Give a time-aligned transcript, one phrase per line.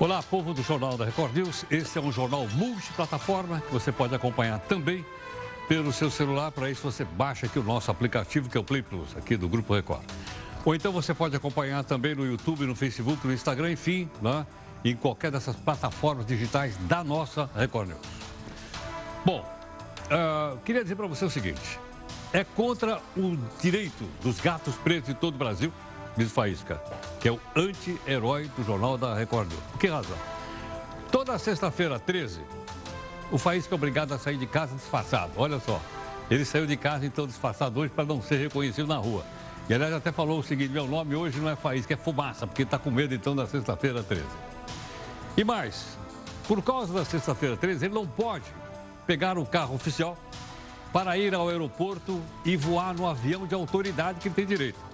[0.00, 1.64] Olá, povo do Jornal da Record News.
[1.70, 5.04] Este é um jornal multiplataforma que você pode acompanhar também
[5.66, 6.52] pelo seu celular.
[6.52, 9.48] Para isso, você baixa aqui o nosso aplicativo, que é o Play Plus, aqui do
[9.48, 10.02] Grupo Record.
[10.64, 14.46] Ou então você pode acompanhar também no YouTube, no Facebook, no Instagram, enfim, né?
[14.84, 18.00] em qualquer dessas plataformas digitais da nossa Record News.
[19.24, 21.78] Bom, uh, queria dizer para você o seguinte:
[22.32, 25.72] é contra o direito dos gatos pretos em todo o Brasil,
[26.18, 26.82] diz Faísca,
[27.20, 29.48] que é o anti-herói do Jornal da Record.
[29.70, 30.16] Por que razão?
[31.12, 32.40] Toda sexta-feira, 13,
[33.30, 35.32] o Faísca é obrigado a sair de casa disfarçado.
[35.36, 35.80] Olha só,
[36.28, 39.24] ele saiu de casa então disfarçado hoje para não ser reconhecido na rua.
[39.68, 42.62] E aliás até falou o seguinte: meu nome hoje não é Faísca, é Fumaça, porque
[42.62, 44.24] está com medo então da sexta-feira 13.
[45.36, 45.96] E mais,
[46.48, 48.44] por causa da sexta-feira 13, ele não pode
[49.06, 50.18] pegar o carro oficial
[50.92, 54.87] para ir ao aeroporto e voar no avião de autoridade que ele tem direito.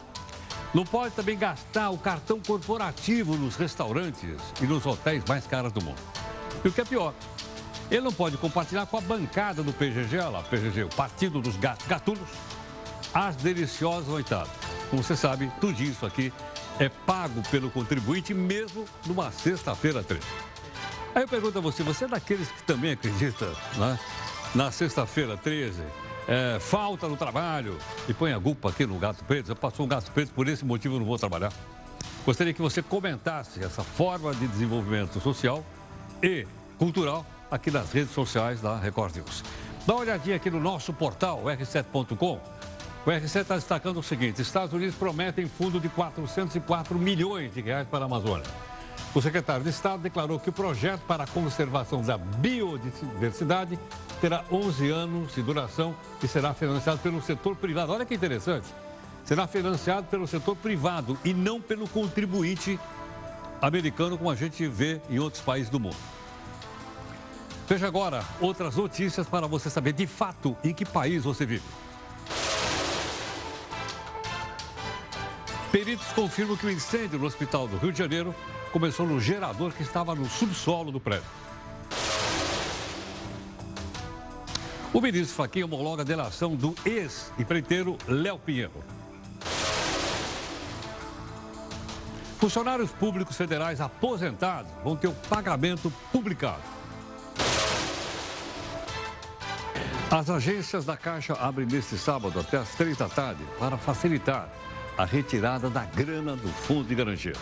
[0.75, 5.81] Não pode também gastar o cartão corporativo nos restaurantes e nos hotéis mais caros do
[5.81, 6.01] mundo.
[6.65, 7.15] E o que é pior,
[7.89, 11.87] ele não pode compartilhar com a bancada do PGG, lá, PGG, o Partido dos Gatos
[11.87, 12.29] Gatunos,
[13.15, 14.51] as deliciosas oitadas.
[14.91, 16.33] Como você sabe, tudo isso aqui
[16.81, 20.23] é pago pelo contribuinte mesmo numa sexta-feira 13.
[21.15, 23.97] Aí eu pergunto a você, você é daqueles que também acredita né,
[24.53, 25.81] na sexta-feira 13?
[26.27, 27.77] É, falta no trabalho
[28.09, 29.51] e põe a culpa aqui no gato preto.
[29.51, 31.53] Eu passou um gato preto, por esse motivo eu não vou trabalhar.
[32.25, 35.65] Gostaria que você comentasse essa forma de desenvolvimento social
[36.23, 36.47] e
[36.79, 39.45] cultural aqui nas redes sociais da Record News.
[39.87, 42.41] Dá uma olhadinha aqui no nosso portal, r7.com.
[43.05, 47.87] O RC está destacando o seguinte: Estados Unidos prometem fundo de 404 milhões de reais
[47.87, 48.47] para a Amazônia.
[49.15, 53.79] O secretário de Estado declarou que o projeto para a conservação da biodiversidade
[54.21, 57.93] terá 11 anos de duração e será financiado pelo setor privado.
[57.93, 58.67] Olha que interessante.
[59.25, 62.79] Será financiado pelo setor privado e não pelo contribuinte
[63.63, 65.97] americano, como a gente vê em outros países do mundo.
[67.69, 71.63] Veja agora outras notícias para você saber de fato em que país você vive.
[75.75, 78.33] Peritos confirmam que o incêndio no hospital do Rio de Janeiro
[78.71, 81.27] começou no gerador que estava no subsolo do prédio.
[84.93, 88.85] O ministro Fachin homologa a delação do ex-empreiteiro Léo Pinheiro.
[92.39, 96.63] Funcionários públicos federais aposentados vão ter o pagamento publicado.
[100.09, 104.49] As agências da Caixa abrem neste sábado até às três da tarde para facilitar
[104.97, 107.33] a retirada da grana do Fundo de Garantia.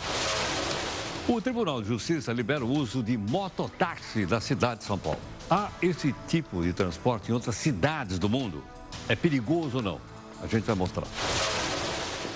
[1.29, 5.21] O Tribunal de Justiça libera o uso de mototáxi da cidade de São Paulo.
[5.51, 8.65] Há esse tipo de transporte em outras cidades do mundo?
[9.09, 10.01] É perigoso ou não?
[10.43, 11.07] A gente vai mostrar.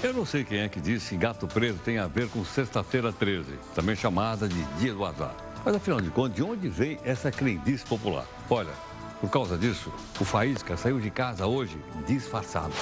[0.02, 3.12] Eu não sei quem é que disse que gato preso tem a ver com sexta-feira
[3.12, 5.34] 13, também chamada de dia do azar.
[5.64, 8.26] Mas afinal de contas, de onde vem essa crendice popular?
[8.48, 8.72] Olha,
[9.20, 12.74] por causa disso, o Faísca saiu de casa hoje disfarçado.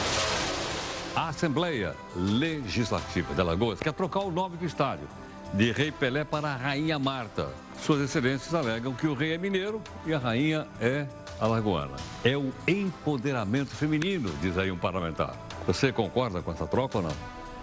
[1.17, 5.07] A Assembleia Legislativa de Alagoas quer trocar o nome do estádio
[5.53, 7.51] de Rei Pelé para Rainha Marta.
[7.81, 11.07] Suas excelências alegam que o rei é mineiro e a rainha é
[11.39, 11.95] alagoana.
[12.25, 15.37] É o empoderamento feminino, diz aí um parlamentar.
[15.69, 17.17] Você concorda com essa troca ou não?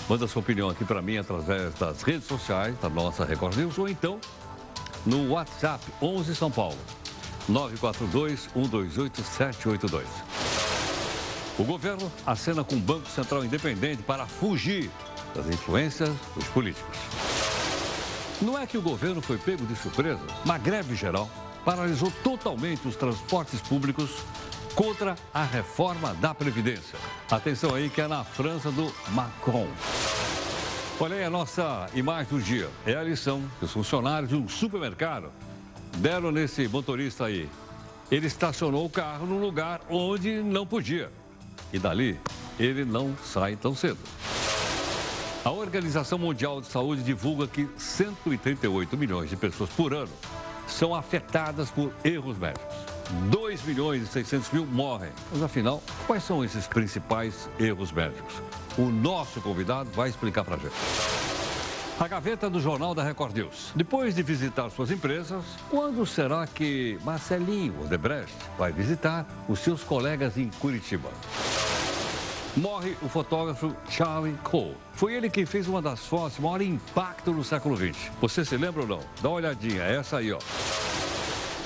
[0.08, 3.90] Manda sua opinião aqui para mim através das redes sociais da nossa Record News ou
[3.90, 4.18] então
[5.06, 6.80] no WhatsApp 11 São Paulo
[7.50, 10.31] 942 128 782.
[11.62, 14.90] O governo acena com o Banco Central Independente para fugir
[15.36, 16.98] das influências dos políticos.
[18.42, 20.22] Não é que o governo foi pego de surpresa?
[20.44, 21.30] Uma greve geral
[21.64, 24.10] paralisou totalmente os transportes públicos
[24.74, 26.98] contra a reforma da Previdência.
[27.30, 29.68] Atenção aí que é na França do Macron.
[31.00, 32.72] Olha aí a nossa imagem do dia.
[32.88, 35.32] É a lição que os funcionários de um supermercado
[35.98, 37.48] deram nesse motorista aí.
[38.10, 41.21] Ele estacionou o carro num lugar onde não podia.
[41.74, 42.20] E dali,
[42.60, 44.00] ele não sai tão cedo.
[45.44, 50.12] A Organização Mundial de Saúde divulga que 138 milhões de pessoas por ano
[50.68, 52.76] são afetadas por erros médicos.
[53.30, 55.10] 2 milhões e 600 mil morrem.
[55.32, 58.36] Mas afinal, quais são esses principais erros médicos?
[58.78, 61.41] O nosso convidado vai explicar para a gente.
[62.02, 63.72] A gaveta do Jornal da Record News.
[63.76, 70.36] Depois de visitar suas empresas, quando será que Marcelinho Odebrecht vai visitar os seus colegas
[70.36, 71.12] em Curitiba?
[72.58, 74.76] morre o fotógrafo Charlie Cole.
[74.94, 78.12] Foi ele quem fez uma das fotos de maior impacto no século XX.
[78.20, 79.00] Você se lembra ou não?
[79.22, 80.40] Dá uma olhadinha, é essa aí, ó.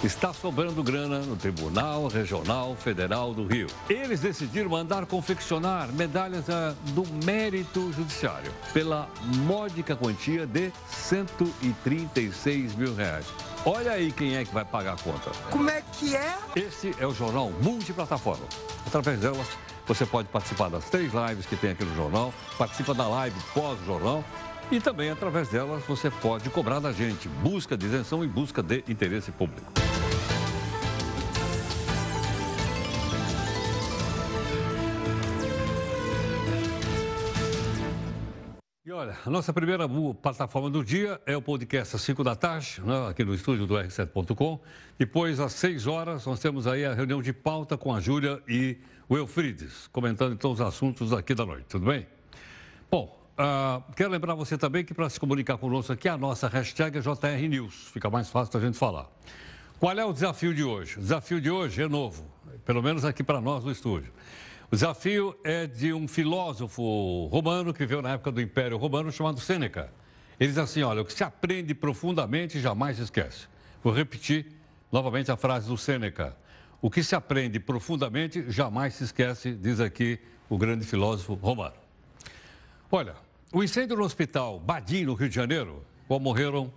[0.04, 3.68] Está sobrando grana no Tribunal Regional Federal do Rio.
[3.90, 9.10] Eles decidiram mandar confeccionar medalhas ah, do mérito judiciário pela
[9.48, 13.26] módica quantia de 136 mil reais.
[13.66, 15.32] Olha aí quem é que vai pagar a conta.
[15.50, 16.38] Como é que é?
[16.56, 18.46] Esse é o jornal multiplataforma.
[18.86, 19.48] Através delas,
[19.88, 24.24] você pode participar das três lives que tem aqui no jornal, participa da live pós-jornal
[24.72, 28.84] e também, através delas, você pode cobrar da gente busca de isenção e busca de
[28.88, 29.85] interesse público.
[38.96, 39.86] Olha, a nossa primeira
[40.22, 43.76] plataforma do dia é o podcast às 5 da tarde, né, aqui no estúdio do
[43.76, 44.60] R7.com.
[44.98, 48.78] Depois, às 6 horas, nós temos aí a reunião de pauta com a Júlia e
[49.10, 52.08] o Elfrides, comentando então os assuntos aqui da noite, tudo bem?
[52.90, 56.98] Bom, uh, quero lembrar você também que para se comunicar conosco aqui, a nossa hashtag
[56.98, 59.10] é JR News, fica mais fácil da gente falar.
[59.78, 60.98] Qual é o desafio de hoje?
[60.98, 62.26] O desafio de hoje é novo,
[62.64, 64.14] pelo menos aqui para nós no estúdio.
[64.72, 69.40] O desafio é de um filósofo romano que viveu na época do Império Romano chamado
[69.40, 69.94] Sêneca.
[70.40, 73.48] Ele diz assim: olha, o que se aprende profundamente jamais se esquece.
[73.84, 74.48] Vou repetir
[74.92, 76.36] novamente a frase do Sêneca.
[76.82, 80.20] O que se aprende profundamente jamais se esquece, diz aqui
[80.50, 81.76] o grande filósofo romano.
[82.92, 83.16] Olha,
[83.54, 86.74] o incêndio no hospital Badim, no Rio de Janeiro, qual morreram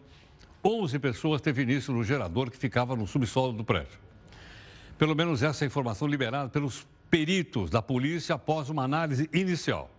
[0.63, 3.99] 11 pessoas, teve início no gerador que ficava no subsolo do prédio.
[4.99, 9.91] Pelo menos essa é informação liberada pelos peritos da polícia após uma análise inicial.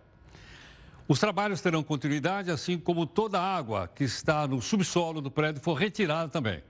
[1.08, 5.60] Os trabalhos terão continuidade, assim como toda a água que está no subsolo do prédio
[5.60, 6.62] for retirada também.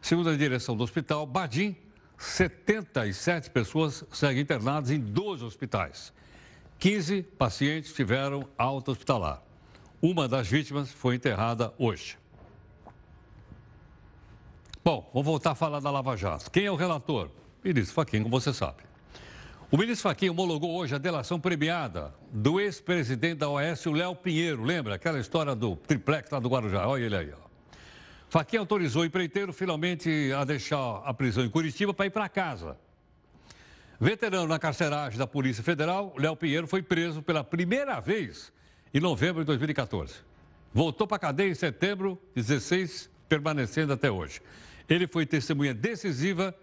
[0.00, 1.76] Segundo a direção do hospital Badim,
[2.16, 6.10] 77 pessoas seguem internadas em 12 hospitais.
[6.78, 9.42] 15 pacientes tiveram alta hospitalar.
[10.00, 12.16] Uma das vítimas foi enterrada hoje.
[14.82, 16.50] Bom, vamos voltar a falar da Lava Jato.
[16.50, 17.28] Quem é o relator?
[17.62, 18.85] Ministro Faquinha, como você sabe.
[19.68, 24.62] O ministro Fachin homologou hoje a delação premiada do ex-presidente da OAS, o Léo Pinheiro.
[24.62, 26.86] Lembra aquela história do triplex lá do Guarujá?
[26.86, 27.32] Olha ele aí.
[27.32, 27.48] Ó.
[28.28, 32.78] Fachin autorizou o empreiteiro finalmente a deixar a prisão em Curitiba para ir para casa.
[33.98, 38.52] Veterano na carceragem da Polícia Federal, Léo Pinheiro foi preso pela primeira vez
[38.94, 40.14] em novembro de 2014.
[40.72, 44.40] Voltou para a cadeia em setembro, 16, permanecendo até hoje.
[44.88, 46.54] Ele foi testemunha decisiva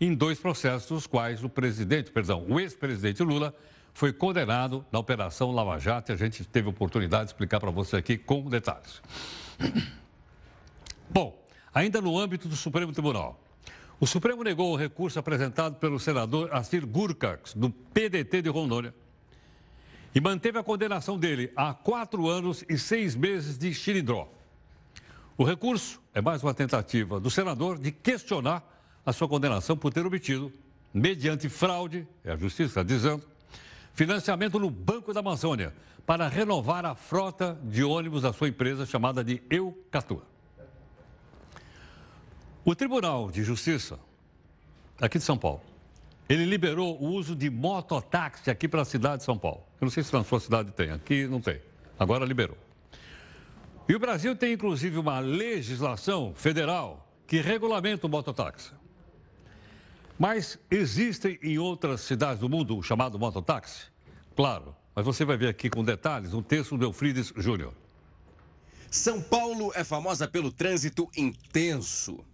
[0.00, 3.54] em dois processos, nos quais o presidente, perdão, o ex-presidente Lula
[3.94, 8.18] foi condenado na Operação Lava Jato a gente teve oportunidade de explicar para você aqui
[8.18, 9.00] com detalhes.
[11.08, 13.40] Bom, ainda no âmbito do Supremo Tribunal.
[13.98, 18.94] O Supremo negou o recurso apresentado pelo senador Assir Gurkax, do PDT de Rondônia,
[20.14, 24.30] e manteve a condenação dele a quatro anos e seis meses de xilindró.
[25.38, 28.75] O recurso é mais uma tentativa do senador de questionar
[29.06, 30.52] a sua condenação por ter obtido,
[30.92, 33.22] mediante fraude, é a justiça dizendo,
[33.94, 35.72] financiamento no Banco da Amazônia
[36.04, 40.22] para renovar a frota de ônibus da sua empresa chamada de Eucatua.
[42.64, 43.98] O Tribunal de Justiça,
[45.00, 45.62] aqui de São Paulo,
[46.28, 49.62] ele liberou o uso de mototáxi aqui para a cidade de São Paulo.
[49.80, 51.60] Eu não sei se na sua cidade tem, aqui não tem.
[51.96, 52.58] Agora liberou.
[53.88, 58.72] E o Brasil tem inclusive uma legislação federal que regulamenta o mototáxi.
[60.18, 63.84] Mas existem em outras cidades do mundo o chamado mototáxi?
[64.34, 67.74] Claro, mas você vai ver aqui com detalhes um texto do Eufrides Júnior.
[68.90, 72.24] São Paulo é famosa pelo trânsito intenso.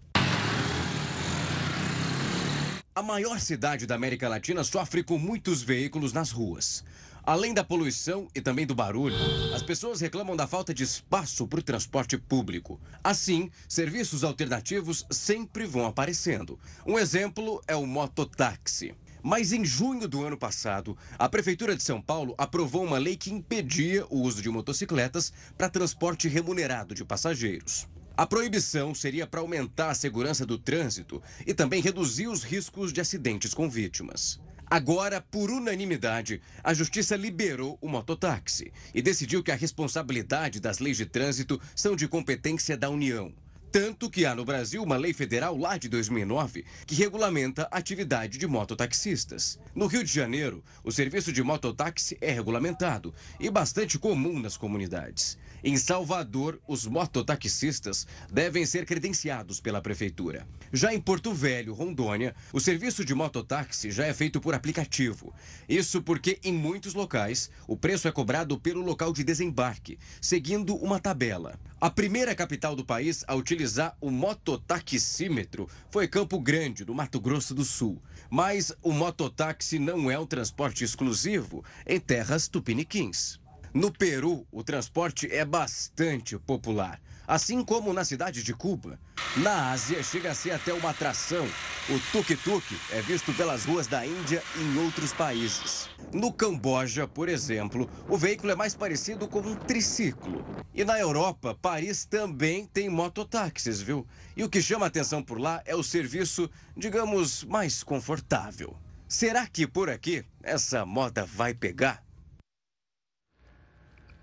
[2.94, 6.84] A maior cidade da América Latina sofre com muitos veículos nas ruas.
[7.24, 9.14] Além da poluição e também do barulho,
[9.54, 12.80] as pessoas reclamam da falta de espaço para o transporte público.
[13.02, 16.58] Assim, serviços alternativos sempre vão aparecendo.
[16.84, 18.92] Um exemplo é o mototáxi.
[19.22, 23.32] Mas em junho do ano passado, a Prefeitura de São Paulo aprovou uma lei que
[23.32, 27.86] impedia o uso de motocicletas para transporte remunerado de passageiros.
[28.16, 33.00] A proibição seria para aumentar a segurança do trânsito e também reduzir os riscos de
[33.00, 34.40] acidentes com vítimas.
[34.72, 40.96] Agora, por unanimidade, a Justiça liberou o mototáxi e decidiu que a responsabilidade das leis
[40.96, 43.34] de trânsito são de competência da União.
[43.72, 48.36] Tanto que há no Brasil uma lei federal lá de 2009 que regulamenta a atividade
[48.36, 49.58] de mototaxistas.
[49.74, 55.38] No Rio de Janeiro, o serviço de mototáxi é regulamentado e bastante comum nas comunidades.
[55.64, 60.46] Em Salvador, os mototaxistas devem ser credenciados pela prefeitura.
[60.72, 65.32] Já em Porto Velho, Rondônia, o serviço de mototáxi já é feito por aplicativo.
[65.68, 70.98] Isso porque, em muitos locais, o preço é cobrado pelo local de desembarque, seguindo uma
[70.98, 71.58] tabela.
[71.80, 77.20] A primeira capital do país a utilizar utilizar o mototaxímetro foi Campo Grande, no Mato
[77.20, 78.02] Grosso do Sul.
[78.28, 83.38] Mas o mototáxi não é um transporte exclusivo em terras tupiniquins.
[83.72, 87.00] No Peru, o transporte é bastante popular,
[87.32, 89.00] assim como na cidade de Cuba.
[89.38, 91.48] Na Ásia, chega a ser até uma atração.
[91.88, 95.88] O tuk-tuk é visto pelas ruas da Índia e em outros países.
[96.12, 100.44] No Camboja, por exemplo, o veículo é mais parecido com um triciclo.
[100.74, 104.06] E na Europa, Paris também tem mototáxis, viu?
[104.36, 108.76] E o que chama atenção por lá é o serviço, digamos, mais confortável.
[109.08, 112.04] Será que por aqui essa moda vai pegar?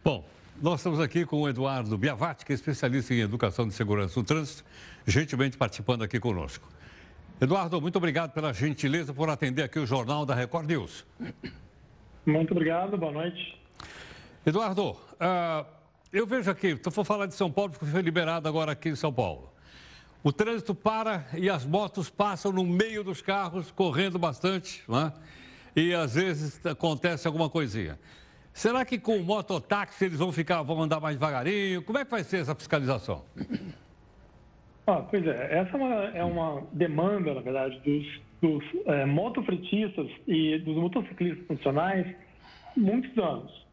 [0.03, 0.23] Bom,
[0.61, 4.25] nós estamos aqui com o Eduardo Biavati, que é especialista em educação de segurança no
[4.25, 4.65] trânsito,
[5.07, 6.67] gentilmente participando aqui conosco.
[7.39, 11.05] Eduardo, muito obrigado pela gentileza por atender aqui o Jornal da Record News.
[12.25, 13.57] Muito obrigado, boa noite.
[14.45, 15.65] Eduardo, uh,
[16.11, 19.13] eu vejo aqui, for falar de São Paulo, porque foi liberado agora aqui em São
[19.13, 19.53] Paulo.
[20.21, 25.13] O trânsito para e as motos passam no meio dos carros, correndo bastante, né?
[25.73, 27.97] e às vezes acontece alguma coisinha.
[28.53, 31.81] Será que com o mototáxi eles vão ficar, vão andar mais devagarinho?
[31.83, 33.23] Como é que vai ser essa fiscalização?
[34.87, 40.07] Ah, pois é, essa é uma, é uma demanda, na verdade, dos, dos é, motofretistas
[40.27, 42.07] e dos motociclistas funcionais
[42.75, 43.67] muitos anos.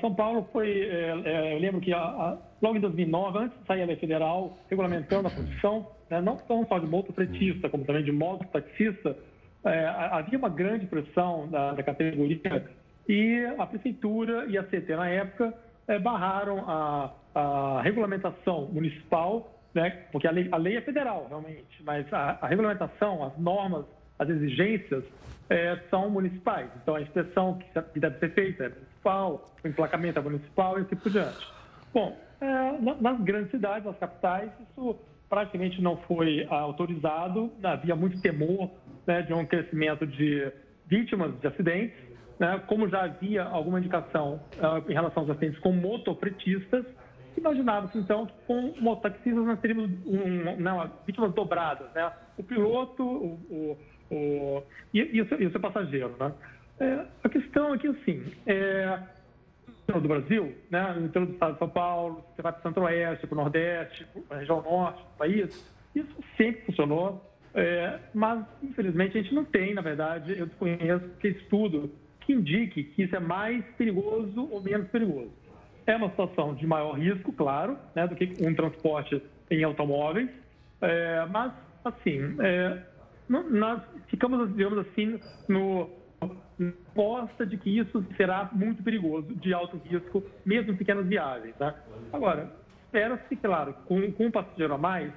[0.00, 3.66] São Paulo foi, é, é, eu lembro que a, a, logo em 2009, antes de
[3.66, 8.10] sair a lei federal regulamentando a profissão, né, não só de motofretista, como também de
[8.10, 9.16] mototaxista,
[9.64, 12.68] é, havia uma grande pressão da, da categoria
[13.08, 15.54] e a Prefeitura e a CT, na época,
[15.86, 21.82] é, barraram a, a, regulamentação municipal, né, porque a lei, a lei, é federal, realmente,
[21.82, 23.84] mas a, a regulamentação, as normas,
[24.18, 25.04] as exigências
[25.48, 26.68] é, são municipais.
[26.82, 27.58] Então, a inspeção
[27.92, 31.46] que deve ser feita é municipal, o emplacamento é municipal e assim por diante.
[31.92, 34.98] Bom, é, nas grandes cidades, nas capitais, isso
[35.28, 38.70] praticamente não foi autorizado, havia muito temor
[39.06, 40.50] né, de um crescimento de
[40.86, 41.96] vítimas de acidentes,
[42.38, 46.84] né, como já havia alguma indicação uh, em relação aos acidentes com motofretistas,
[47.36, 52.10] imaginava-se então que com mototaxistas nós teríamos um, não, né, vítimas dobradas, né?
[52.36, 53.76] o piloto o,
[54.10, 54.62] o, o
[54.92, 56.14] e, e, o seu, e, o seu, passageiro.
[56.18, 56.32] Né?
[56.80, 58.98] É, a questão aqui, assim, é,
[59.86, 63.26] do Brasil, né, no interior do estado de São Paulo, você vai para o centro-oeste,
[63.26, 67.24] para o nordeste, para a região norte do país, isso sempre funcionou,
[67.54, 71.90] é, mas infelizmente a gente não tem, na verdade, eu desconheço que estudo
[72.26, 75.30] que indique que isso é mais perigoso ou menos perigoso.
[75.86, 80.28] É uma situação de maior risco, claro, né, do que um transporte em automóveis,
[80.80, 81.52] é, mas,
[81.84, 82.82] assim, é,
[83.28, 85.88] nós ficamos, digamos assim, no
[86.94, 91.54] posta de que isso será muito perigoso, de alto risco, mesmo em pequenas viagens.
[91.60, 91.74] Né?
[92.12, 92.50] Agora,
[92.84, 95.12] espera-se, claro, com, com um passageiro a mais,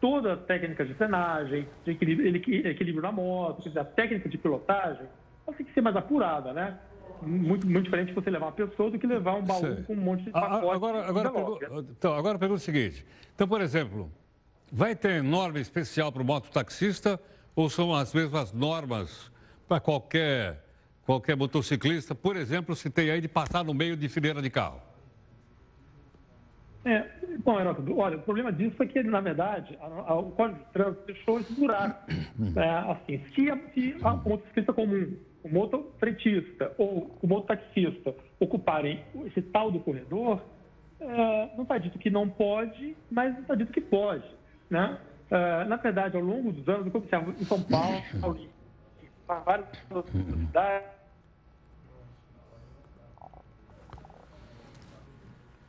[0.00, 2.36] toda a técnica de frenagem, de equilíbrio,
[2.66, 5.06] equilíbrio na moto, a técnica de pilotagem,
[5.48, 6.78] ela tem que ser mais apurada, né?
[7.22, 9.82] Muito, muito diferente você levar uma pessoa do que levar um baú Sei.
[9.84, 10.70] com um monte de pacotes.
[10.70, 11.86] Agora, agora, pergu...
[11.90, 13.04] então, agora pergunta o seguinte.
[13.34, 14.10] Então, por exemplo,
[14.70, 17.20] vai ter norma especial para o mototaxista
[17.56, 19.32] ou são as mesmas normas
[19.66, 20.64] para qualquer,
[21.04, 22.14] qualquer motociclista?
[22.14, 24.80] Por exemplo, se tem aí de passar no meio de fileira de carro.
[26.84, 27.04] É,
[27.44, 30.64] bom, Heródoto, olha, o problema disso é que, na verdade, a, a, o Código de
[30.72, 32.10] Trânsito deixou esse buraco.
[32.56, 35.12] É, assim, se, a, se a motociclista comum
[35.48, 40.42] o motofretista ou o mototaxista ocuparem esse tal do corredor,
[41.00, 44.24] é, não está dito que não pode, mas não está dito que pode.
[44.68, 44.98] Né?
[45.30, 48.02] É, na verdade, ao longo dos anos, eu observo em São Paulo,
[49.02, 49.66] em várias
[50.10, 50.88] cidades.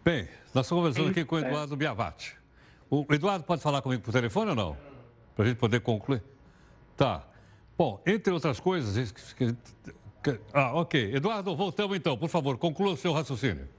[0.04, 2.36] Bem, nós estamos conversando aqui com o Eduardo Biavati.
[2.90, 4.78] O Eduardo pode falar comigo por telefone ou não?
[5.36, 6.24] Para a gente poder concluir?
[6.98, 7.29] Tá.
[7.80, 9.14] Bom, entre outras coisas.
[10.54, 11.16] Ah, ok.
[11.16, 12.18] Eduardo, voltamos então.
[12.18, 13.70] Por favor, conclua o seu raciocínio.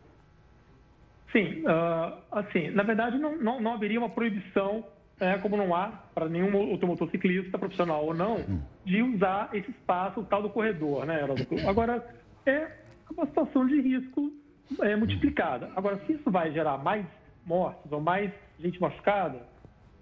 [1.30, 4.82] Sim, uh, assim, na verdade não, não, não haveria uma proibição,
[5.20, 8.38] é, como não há para nenhum outro motociclista, profissional ou não,
[8.86, 11.20] de usar esse espaço, o tal do corredor, né,
[11.68, 12.04] Agora,
[12.46, 12.68] é
[13.14, 14.32] uma situação de risco
[14.80, 15.70] é, multiplicada.
[15.76, 17.04] Agora, se isso vai gerar mais
[17.44, 19.42] mortes ou mais gente machucada,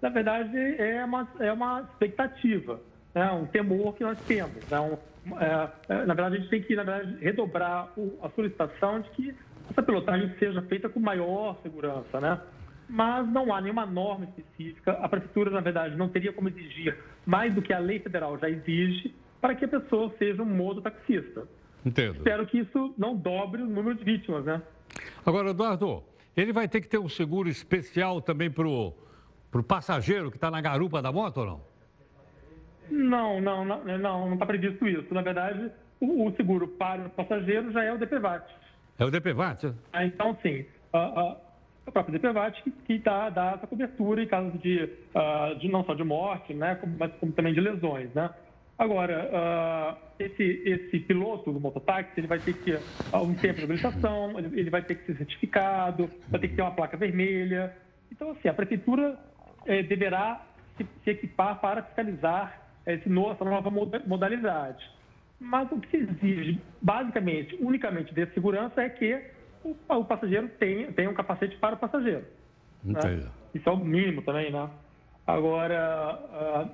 [0.01, 2.79] na verdade é uma, é uma expectativa
[3.13, 4.65] né, um temor que nós temos.
[4.69, 4.97] Né,
[5.39, 9.09] é, é, na verdade, a gente tem que na verdade, redobrar o, a solicitação de
[9.11, 9.35] que
[9.69, 12.39] essa pilotagem seja feita com maior segurança, né?
[12.87, 14.93] Mas não há nenhuma norma específica.
[14.93, 18.49] A prefeitura, na verdade, não teria como exigir mais do que a lei federal já
[18.49, 21.47] exige para que a pessoa seja um modo taxista.
[21.85, 22.17] Entendo.
[22.17, 24.61] Espero que isso não dobre o número de vítimas, né?
[25.23, 26.03] Agora, Eduardo,
[26.35, 30.59] ele vai ter que ter um seguro especial também Para o passageiro que está na
[30.59, 31.68] garupa da moto ou não?
[32.89, 35.13] Não, não, não, não está previsto isso.
[35.13, 38.45] Na verdade, o, o, seguro para o passageiro já é o DPVAT.
[38.97, 39.73] É o DPVAT?
[39.93, 40.65] É, então, sim.
[40.91, 41.37] A, a,
[41.87, 45.83] a própria DPVAT que, que dá, dá essa cobertura em caso de, uh, de não
[45.83, 48.29] só de morte, né, mas como também de lesões, né?
[48.79, 52.79] Agora, uh, esse, esse piloto do mototáxi, ele vai ter que ter
[53.13, 56.61] um tempo de habilitação, ele, ele vai ter que ser certificado, vai ter que ter
[56.61, 57.75] uma placa vermelha.
[58.09, 59.19] Então, assim, a prefeitura
[59.65, 60.45] eh, deverá
[60.77, 63.69] se, se, equipar para fiscalizar essa nova
[64.05, 64.83] modalidade.
[65.39, 69.21] Mas o que se exige, basicamente, unicamente de segurança, é que
[69.63, 72.25] o, o passageiro tenha, tenha um capacete para o passageiro.
[72.83, 72.99] Né?
[73.53, 74.69] Isso é o mínimo também, né?
[75.25, 76.19] Agora,
[76.65, 76.69] uh,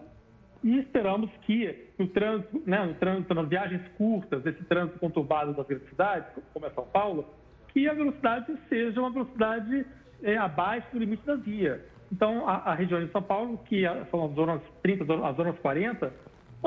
[0.64, 5.68] e esperamos que no trânsito, né, no trânsito, nas viagens curtas, esse trânsito conturbado das
[5.68, 7.28] grandes cidades, como é São Paulo,
[7.68, 9.86] que a velocidade seja uma velocidade
[10.24, 11.86] é, abaixo do limite da via.
[12.12, 16.14] Então, a, a, região de São Paulo, que são as zonas 30, as zonas 40,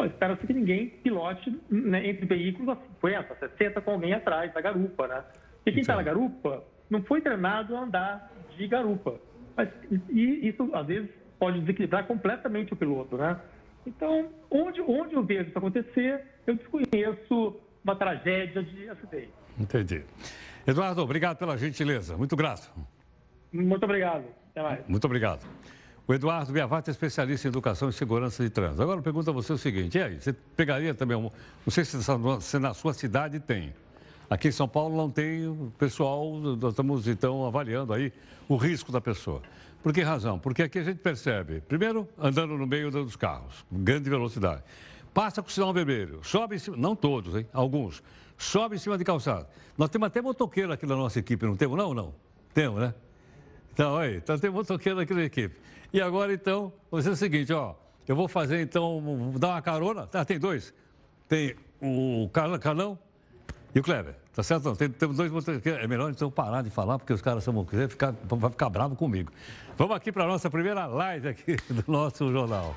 [0.07, 5.07] espera-se que ninguém pilote né, entre veículos a 50, 60 com alguém atrás da garupa,
[5.07, 5.25] né?
[5.57, 9.15] Porque quem está na garupa não foi treinado a andar de garupa.
[9.57, 9.69] Mas,
[10.11, 13.41] e isso, às vezes, pode desequilibrar completamente o piloto, né?
[13.87, 19.33] Então, onde, onde eu vejo isso acontecer, eu desconheço uma tragédia de acidente.
[19.59, 20.05] Entendi.
[20.67, 22.17] Eduardo, obrigado pela gentileza.
[22.17, 22.71] Muito grato.
[23.53, 24.25] Muito obrigado.
[24.59, 24.81] Até mais.
[24.89, 25.47] Muito obrigado.
[26.07, 28.83] O Eduardo Biavati é especialista em educação e segurança de trânsito.
[28.83, 31.31] Agora, eu pergunto a você o seguinte: e aí, você pegaria também, um,
[31.65, 33.73] não sei se na sua cidade tem.
[34.29, 38.13] Aqui em São Paulo não tem, o pessoal, nós estamos então avaliando aí
[38.49, 39.41] o risco da pessoa.
[39.83, 40.39] Por que razão?
[40.39, 44.63] Porque aqui a gente percebe, primeiro, andando no meio dos carros, grande velocidade.
[45.15, 47.47] Passa com o sinal vermelho, sobe em cima, não todos, hein?
[47.53, 48.03] Alguns.
[48.37, 49.47] Sobe em cima de calçado.
[49.79, 51.95] Nós temos até motoqueiro aqui na nossa equipe, não temos, não?
[51.95, 52.15] Não.
[52.53, 52.95] Temos, né?
[53.79, 55.55] Então, aí, então tem motoqueiro aqui na equipe.
[55.93, 57.77] E agora, então, vou dizer o seguinte, ó.
[58.09, 60.09] Eu vou fazer, então, vou dar uma carona.
[60.13, 60.75] Ah, tem dois.
[61.29, 62.99] Tem o Carlão
[63.73, 64.17] e o Kleber.
[64.35, 64.65] Tá certo?
[64.65, 65.81] Não, tem, temos dois motoqueiros.
[65.81, 68.97] É melhor então parar de falar, porque os caras são motoqueiros, ficar, vai ficar bravo
[68.97, 69.31] comigo.
[69.77, 72.75] Vamos aqui para a nossa primeira live aqui do nosso jornal.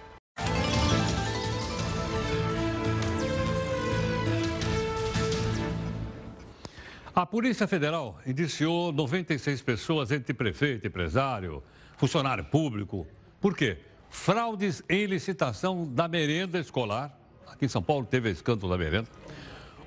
[7.21, 11.61] A Polícia Federal indiciou 96 pessoas, entre prefeito, empresário,
[11.95, 13.05] funcionário público.
[13.39, 13.77] Por quê?
[14.09, 17.15] Fraudes em licitação da merenda escolar.
[17.45, 19.07] Aqui em São Paulo teve canto da merenda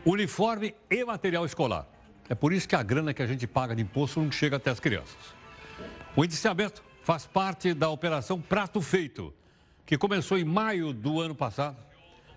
[0.04, 1.88] uniforme e material escolar.
[2.28, 4.70] É por isso que a grana que a gente paga de imposto não chega até
[4.70, 5.34] as crianças.
[6.14, 9.34] O indiciamento faz parte da Operação Prato Feito,
[9.84, 11.78] que começou em maio do ano passado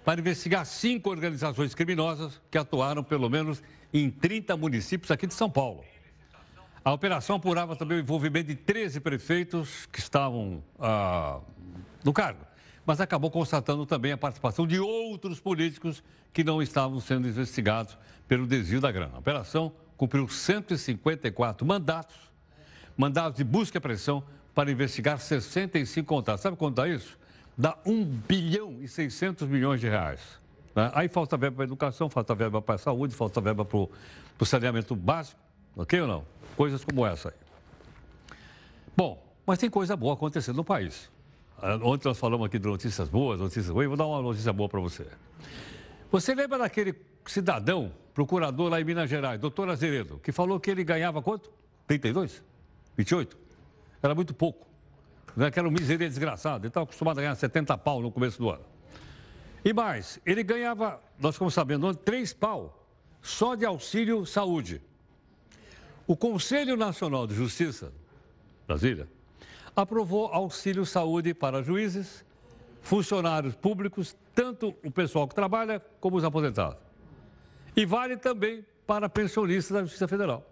[0.03, 3.61] para investigar cinco organizações criminosas que atuaram pelo menos
[3.93, 5.83] em 30 municípios aqui de São Paulo.
[6.83, 11.39] A operação apurava também o envolvimento de 13 prefeitos que estavam ah,
[12.03, 12.47] no cargo
[12.87, 17.97] mas acabou constatando também a participação de outros políticos que não estavam sendo investigados
[18.29, 19.15] pelo desvio da grana.
[19.15, 22.15] A operação cumpriu 154 mandatos,
[22.95, 24.23] mandados de busca e apreensão
[24.55, 26.41] para investigar 65 contratos.
[26.41, 27.19] Sabe quanto dá isso?
[27.57, 30.21] Dá 1 bilhão e 600 milhões de reais.
[30.77, 30.91] Né?
[30.93, 35.41] Aí falta verba para educação, falta verba para saúde, falta verba para o saneamento básico,
[35.75, 36.23] ok ou não?
[36.55, 38.37] Coisas como essa aí.
[38.95, 41.09] Bom, mas tem coisa boa acontecendo no país.
[41.59, 43.87] Ah, ontem nós falamos aqui de notícias boas, notícias ruins.
[43.87, 45.07] Vou dar uma notícia boa para você.
[46.11, 46.93] Você lembra daquele
[47.25, 51.51] cidadão, procurador lá em Minas Gerais, doutor Azeredo, que falou que ele ganhava quanto?
[51.87, 52.43] 32?
[52.95, 53.35] 28?
[54.03, 54.67] Era muito pouco.
[55.35, 55.51] Né?
[55.55, 56.65] Era um miseria desgraçado.
[56.65, 58.76] Ele estava acostumado a ganhar 70 pau no começo do ano.
[59.67, 62.87] E mais, ele ganhava, nós ficamos sabendo, 3 pau
[63.21, 64.81] só de auxílio saúde.
[66.07, 67.91] O Conselho Nacional de Justiça,
[68.65, 69.09] Brasília,
[69.75, 72.23] aprovou auxílio saúde para juízes,
[72.81, 76.77] funcionários públicos, tanto o pessoal que trabalha como os aposentados.
[77.75, 80.49] E vale também para pensionistas da Justiça Federal.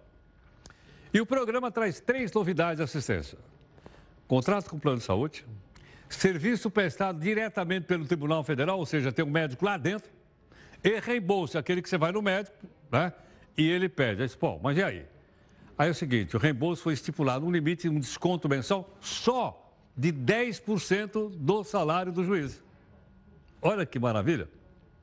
[1.13, 3.37] E o programa traz três novidades de assistência:
[4.27, 5.45] contrato com plano de saúde,
[6.09, 10.09] serviço prestado diretamente pelo Tribunal Federal, ou seja, tem um médico lá dentro,
[10.83, 12.55] e reembolso, aquele que você vai no médico,
[12.91, 13.11] né?
[13.57, 14.21] E ele pede.
[14.21, 15.05] Aí, Bom, mas e aí?
[15.77, 20.11] Aí é o seguinte, o reembolso foi estipulado um limite, um desconto mensal só de
[20.11, 22.63] 10% do salário do juiz.
[23.61, 24.47] Olha que maravilha,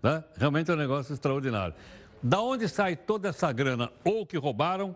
[0.02, 0.22] né?
[0.36, 1.74] Realmente é um negócio extraordinário.
[2.22, 3.90] Da onde sai toda essa grana?
[4.04, 4.94] Ou que roubaram,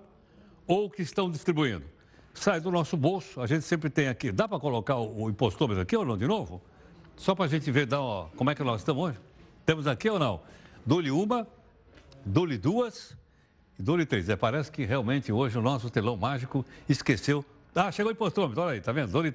[0.66, 1.84] ou que estão distribuindo.
[2.36, 4.30] Sai do nosso bolso, a gente sempre tem aqui.
[4.30, 6.62] Dá para colocar o impostômetro aqui ou não, de novo?
[7.16, 9.18] Só para a gente ver dá, ó, como é que nós estamos hoje.
[9.64, 10.42] Temos aqui ou não?
[10.84, 11.48] Dou-lhe uma,
[12.24, 13.16] dou-lhe duas,
[13.78, 14.28] e dou-lhe três.
[14.28, 17.44] É, parece que realmente hoje o nosso telão mágico esqueceu
[17.74, 19.10] Ah, chegou o impostômetro, olha aí, tá vendo?
[19.10, 19.32] 2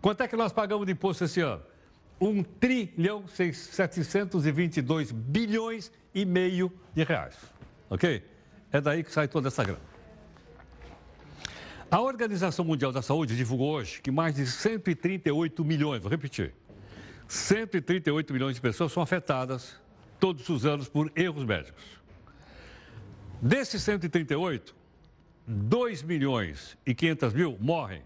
[0.00, 1.62] Quanto é que nós pagamos de imposto esse ano?
[2.20, 7.36] 1 trilhão 722 bilhões e meio de reais.
[7.88, 8.22] Ok?
[8.70, 9.91] É daí que sai toda essa grana.
[11.92, 16.54] A Organização Mundial da Saúde divulgou hoje que mais de 138 milhões, vou repetir,
[17.28, 19.78] 138 milhões de pessoas são afetadas
[20.18, 21.84] todos os anos por erros médicos.
[23.42, 24.74] Desses 138,
[25.46, 28.00] 2 milhões e 500 mil morrem.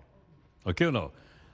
[0.65, 1.13] Ok ou não?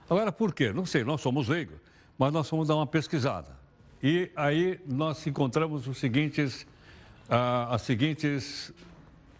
[0.09, 0.73] Agora, por quê?
[0.73, 1.77] Não sei, nós somos leigos,
[2.17, 3.55] mas nós vamos dar uma pesquisada.
[4.01, 6.65] E aí nós encontramos os seguintes,
[7.29, 8.73] ah, as seguintes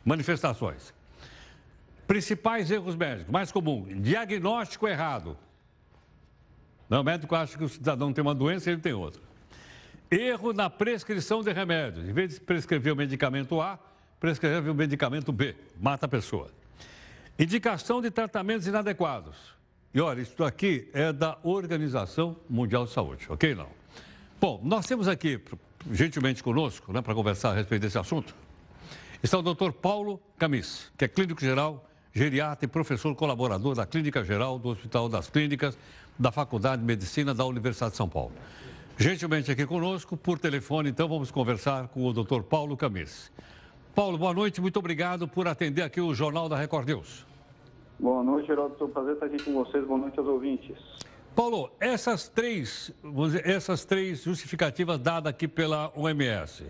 [0.06, 0.94] manifestações.
[2.14, 5.36] Principais erros médicos, mais comum, diagnóstico errado.
[6.88, 9.20] Não, o médico acha que o cidadão tem uma doença e ele tem outra.
[10.12, 12.08] Erro na prescrição de remédios.
[12.08, 13.80] Em vez de prescrever o medicamento A,
[14.20, 15.56] prescreve o medicamento B.
[15.82, 16.52] Mata a pessoa.
[17.40, 19.36] Indicação de tratamentos inadequados.
[19.92, 23.56] E olha, isso aqui é da Organização Mundial de Saúde, ok?
[23.56, 23.70] Não?
[24.40, 25.42] Bom, nós temos aqui,
[25.92, 28.36] gentilmente conosco, né, para conversar a respeito desse assunto,
[29.24, 34.24] está o doutor Paulo Camis, que é clínico geral, geriatra e professor colaborador da Clínica
[34.24, 35.78] Geral do Hospital das Clínicas
[36.18, 38.32] da Faculdade de Medicina da Universidade de São Paulo.
[38.96, 43.32] Gentilmente aqui conosco, por telefone, então vamos conversar com o doutor Paulo Camis.
[43.96, 47.26] Paulo, boa noite, muito obrigado por atender aqui o Jornal da Record News.
[48.00, 50.78] Boa noite, Geraldo, é um prazer estar aqui com vocês, boa noite aos ouvintes.
[51.36, 52.94] Paulo, essas três,
[53.44, 56.66] essas três justificativas dadas aqui pela OMS,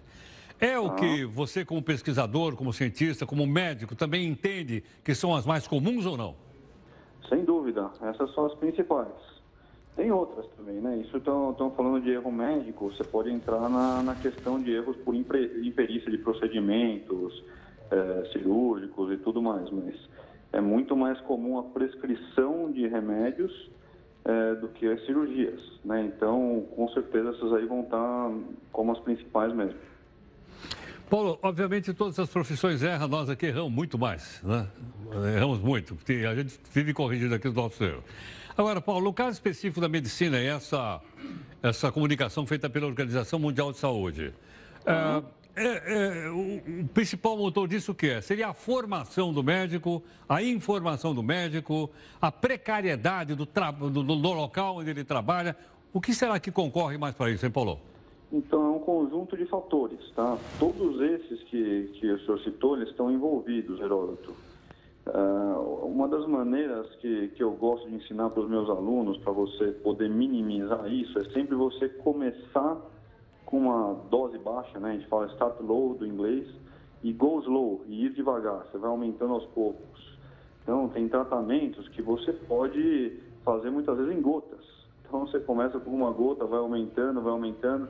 [0.64, 0.96] é o ah.
[0.96, 6.06] que você, como pesquisador, como cientista, como médico, também entende que são as mais comuns
[6.06, 6.36] ou não?
[7.28, 9.12] Sem dúvida, essas são as principais.
[9.98, 10.98] Tem outras também, né?
[10.98, 15.14] Isso estão falando de erro médico, você pode entrar na, na questão de erros por
[15.14, 17.44] imperícia de procedimentos
[17.92, 19.96] é, cirúrgicos e tudo mais, mas
[20.54, 23.70] é muito mais comum a prescrição de remédios
[24.24, 26.06] é, do que as cirurgias, né?
[26.06, 28.32] Então, com certeza, essas aí vão estar
[28.72, 29.78] como as principais mesmo.
[31.14, 34.68] Paulo, obviamente todas as profissões erram, nós aqui erramos muito mais, né?
[35.36, 38.04] Erramos muito, porque a gente vive corrigindo aqui os nossos erros.
[38.58, 41.00] Agora, Paulo, no caso específico da medicina, essa,
[41.62, 44.34] essa comunicação feita pela Organização Mundial de Saúde,
[44.88, 45.24] uhum.
[45.56, 48.20] é, é, o, o, principal motor disso o que é?
[48.20, 54.78] Seria a formação do médico, a informação do médico, a precariedade do, do, do local
[54.78, 55.56] onde ele trabalha.
[55.94, 57.93] O que será que concorre mais para isso, hein, Paulo?
[58.34, 60.40] Então, é um conjunto de fatores, tá?
[60.58, 64.34] Todos esses que, que o senhor citou, eles estão envolvidos, Heródoto.
[65.06, 69.32] Uh, uma das maneiras que, que eu gosto de ensinar para os meus alunos, para
[69.32, 72.82] você poder minimizar isso, é sempre você começar
[73.46, 74.90] com uma dose baixa, né?
[74.90, 76.48] A gente fala start low do inglês,
[77.04, 80.18] e go slow, e ir devagar, você vai aumentando aos poucos.
[80.64, 84.66] Então, tem tratamentos que você pode fazer muitas vezes em gotas.
[85.06, 87.90] Então, você começa com uma gota, vai aumentando, vai aumentando.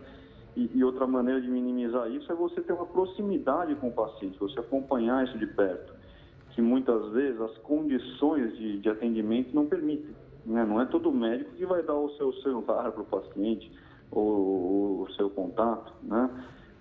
[0.55, 4.37] E, e outra maneira de minimizar isso é você ter uma proximidade com o paciente,
[4.39, 5.93] você acompanhar isso de perto
[6.53, 10.15] que muitas vezes as condições de, de atendimento não permitem.
[10.45, 10.63] Né?
[10.63, 13.71] Não é todo médico que vai dar o seu celular para o paciente
[14.11, 16.29] ou o seu contato, né?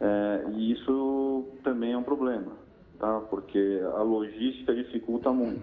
[0.00, 2.52] É, e isso também é um problema,
[2.98, 3.20] tá?
[3.30, 5.62] Porque a logística dificulta muito.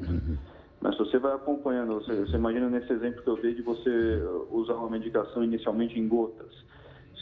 [0.82, 4.24] Mas se você vai acompanhando, você, você imagina nesse exemplo que eu dei de você
[4.50, 6.50] usar uma medicação inicialmente em gotas.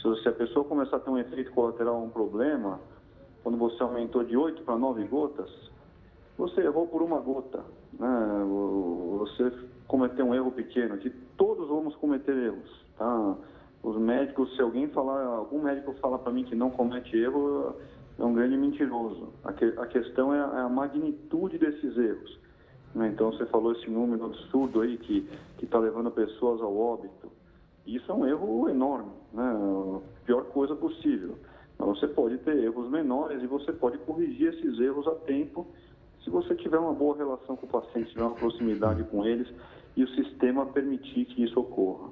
[0.00, 2.80] Se, a pessoa começar a ter um efeito colateral, um problema,
[3.42, 5.50] quando você aumentou de 8 para 9 gotas,
[6.36, 7.64] você errou por uma gota,
[7.98, 8.44] né?
[9.18, 9.52] você
[9.88, 13.36] cometeu um erro pequeno, que todos vamos cometer erros, tá?
[13.82, 17.74] Os médicos, se alguém falar, algum médico falar para mim que não comete erro,
[18.18, 19.32] é um grande mentiroso.
[19.44, 22.38] A, que, a questão é a, é a, magnitude desses erros.
[22.94, 23.08] Né?
[23.08, 25.28] Então, você falou esse número absurdo aí que
[25.62, 27.30] está levando pessoas ao óbito.
[27.88, 29.44] Isso é um erro enorme, né?
[29.44, 31.38] A pior coisa possível.
[31.78, 35.66] Mas você pode ter erros menores e você pode corrigir esses erros a tempo
[36.22, 39.48] se você tiver uma boa relação com o paciente, tiver uma proximidade com eles
[39.96, 42.10] e o sistema permitir que isso ocorra.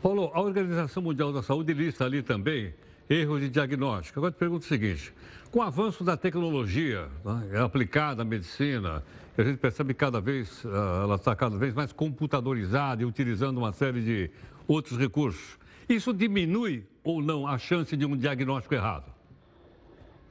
[0.00, 2.72] Paulo, a Organização Mundial da Saúde lista ali também
[3.10, 4.20] erros de diagnóstico.
[4.20, 5.12] Agora te pergunto o seguinte:
[5.50, 9.02] com o avanço da tecnologia né, aplicada à medicina,
[9.36, 13.58] a gente percebe que cada vez ah, ela está cada vez mais computadorizada e utilizando
[13.58, 14.30] uma série de
[14.68, 15.58] outros recursos.
[15.88, 19.10] Isso diminui ou não a chance de um diagnóstico errado?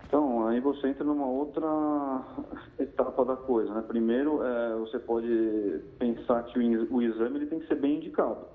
[0.07, 1.67] Então, aí você entra numa outra
[2.79, 3.73] etapa da coisa.
[3.73, 3.83] Né?
[3.85, 8.45] Primeiro, é, você pode pensar que o, exame ele tem que ser bem indicado.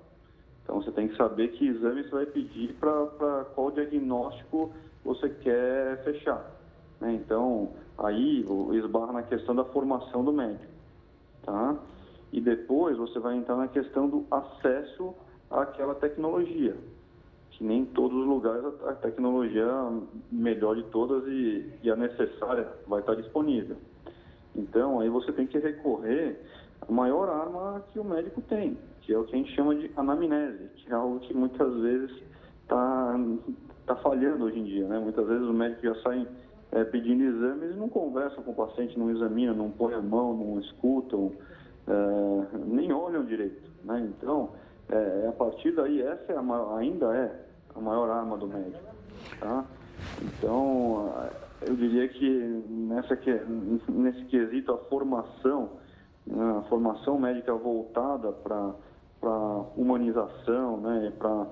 [0.63, 4.73] Então, você tem que saber que exame você vai pedir para qual diagnóstico
[5.05, 6.43] você quer fechar.
[7.01, 7.15] Né?
[7.15, 10.73] Então, aí esbarra na questão da formação do médico.
[11.43, 11.77] Tá?
[12.33, 15.15] E depois você vai entrar na questão do acesso
[15.53, 16.75] àquela tecnologia,
[17.51, 19.67] que nem em todos os lugares a tecnologia
[20.31, 23.77] melhor de todas e, e a necessária vai estar disponível.
[24.55, 26.41] Então, aí você tem que recorrer
[26.81, 29.91] à maior arma que o médico tem, que é o que a gente chama de
[29.97, 32.11] anamnese, que é algo que muitas vezes
[32.63, 33.19] está
[33.87, 34.87] tá falhando hoje em dia.
[34.87, 34.99] Né?
[34.99, 36.27] Muitas vezes os médicos já saem
[36.73, 40.35] é, pedindo exames e não conversam com o paciente, não examinam, não põem a mão,
[40.35, 41.33] não escutam,
[41.87, 43.71] é, nem olham direito.
[43.85, 44.11] Né?
[44.17, 44.51] Então,
[44.93, 47.33] é, a partir daí, essa é a, ainda é
[47.75, 48.79] a maior arma do médico.
[49.41, 49.65] Tá?
[50.21, 51.13] Então,
[51.63, 52.29] eu diria que
[52.69, 53.19] nessa,
[53.89, 55.71] nesse quesito, a formação,
[56.27, 58.75] né, a formação médica voltada para
[59.23, 59.31] para
[59.77, 61.47] humanização, né, para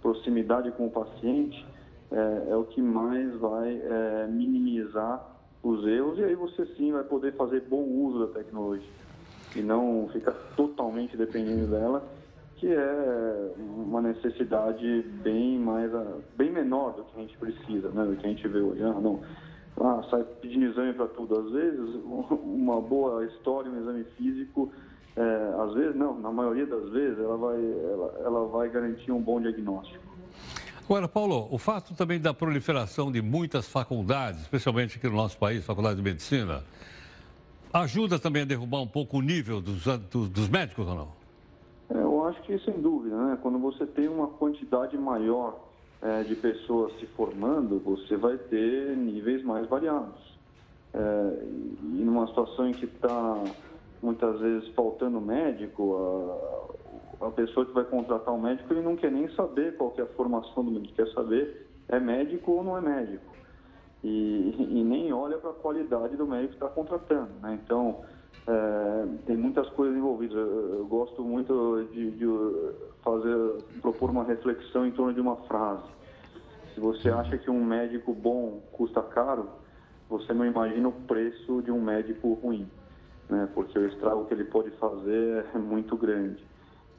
[0.00, 1.66] proximidade com o paciente,
[2.12, 5.26] é, é o que mais vai é, minimizar
[5.60, 8.88] os erros e aí você sim vai poder fazer bom uso da tecnologia
[9.56, 12.04] e não ficar totalmente dependendo dela,
[12.56, 15.90] que é uma necessidade bem mais
[16.36, 18.82] bem menor do que a gente precisa, né, do que a gente vê hoje.
[18.82, 19.20] Ah, não,
[19.80, 21.38] ah, sai pedindo exame para tudo.
[21.38, 21.94] Às vezes,
[22.42, 24.72] uma boa história, um exame físico,
[25.16, 29.20] é, às vezes, não, na maioria das vezes, ela vai, ela, ela vai garantir um
[29.20, 30.04] bom diagnóstico.
[30.84, 35.64] Agora, Paulo, o fato também da proliferação de muitas faculdades, especialmente aqui no nosso país,
[35.64, 36.62] faculdade de medicina,
[37.72, 41.25] ajuda também a derrubar um pouco o nível dos, dos, dos médicos ou não?
[42.26, 43.38] É, acho que sem dúvida, né?
[43.42, 45.58] Quando você tem uma quantidade maior
[46.02, 50.36] é, de pessoas se formando, você vai ter níveis mais variados.
[50.92, 51.44] É,
[51.82, 53.44] e numa situação em que está
[54.02, 56.70] muitas vezes faltando médico,
[57.20, 60.02] a, a pessoa que vai contratar um médico, ele não quer nem saber qual é
[60.02, 63.34] a formação do médico, quer saber é médico ou não é médico.
[64.02, 67.30] E, e nem olha para a qualidade do médico que está contratando.
[67.42, 67.58] Né?
[67.64, 68.04] Então,
[68.46, 70.36] é, tem muitas coisas envolvidas.
[70.36, 72.26] Eu, eu gosto muito de, de,
[73.02, 75.88] fazer, propor uma reflexão em torno de uma frase.
[76.74, 79.48] Se você acha que um médico bom custa caro,
[80.08, 82.68] você não imagina o preço de um médico ruim,
[83.28, 83.48] né?
[83.52, 86.44] Porque o estrago que ele pode fazer é muito grande.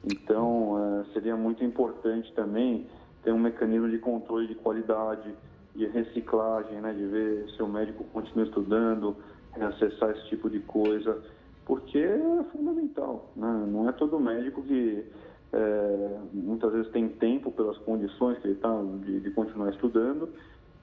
[0.04, 2.86] Então, é, seria muito importante também
[3.22, 5.34] ter um mecanismo de controle de qualidade,
[5.74, 6.92] de reciclagem, né?
[6.92, 9.16] De ver se o médico continua estudando,
[9.58, 11.22] acessar esse tipo de coisa
[11.68, 13.30] porque é fundamental.
[13.36, 13.66] Né?
[13.70, 15.04] Não é todo médico que
[15.52, 20.30] é, muitas vezes tem tempo pelas condições que ele está de, de, continuar estudando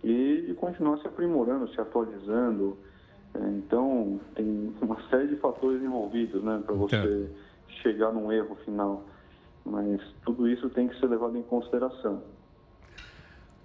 [0.04, 2.78] e de continuar se aprimorando, se atualizando.
[3.34, 7.82] É, então, tem uma série de fatores envolvidos né, para você é.
[7.82, 9.04] chegar num erro final.
[9.66, 12.22] Mas tudo isso tem que ser levado em consideração.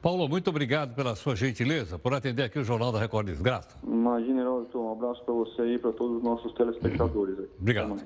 [0.03, 3.77] Paulo, muito obrigado pela sua gentileza, por atender aqui o Jornal da Record Desgraça.
[3.85, 7.37] Imagina, Heródoto, um abraço para você e para todos os nossos telespectadores.
[7.61, 8.01] Obrigado.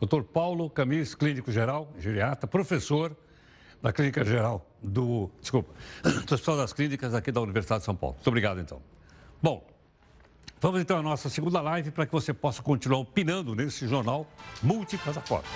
[0.00, 3.14] Doutor Paulo Camis, clínico geral, geriatra, professor
[3.80, 5.30] da Clínica Geral do.
[5.40, 5.72] Desculpa,
[6.26, 8.16] do Hospital das Clínicas aqui da Universidade de São Paulo.
[8.16, 8.82] Muito obrigado, então.
[9.40, 9.64] Bom,
[10.60, 14.26] vamos então à nossa segunda live para que você possa continuar opinando nesse jornal
[14.62, 15.48] multiplataforma.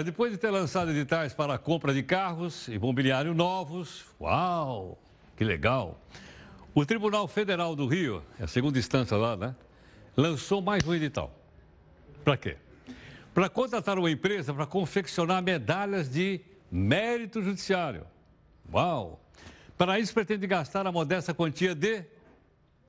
[0.00, 4.98] Olha, depois de ter lançado editais para a compra de carros e mobiliário novos, uau,
[5.36, 6.00] que legal!
[6.74, 9.54] O Tribunal Federal do Rio, é a segunda instância lá, né?
[10.16, 11.30] Lançou mais um edital.
[12.24, 12.56] Para quê?
[13.34, 16.40] Para contratar uma empresa para confeccionar medalhas de
[16.72, 18.06] mérito judiciário.
[18.72, 19.20] Uau!
[19.76, 22.06] Para isso, pretende gastar a modesta quantia de.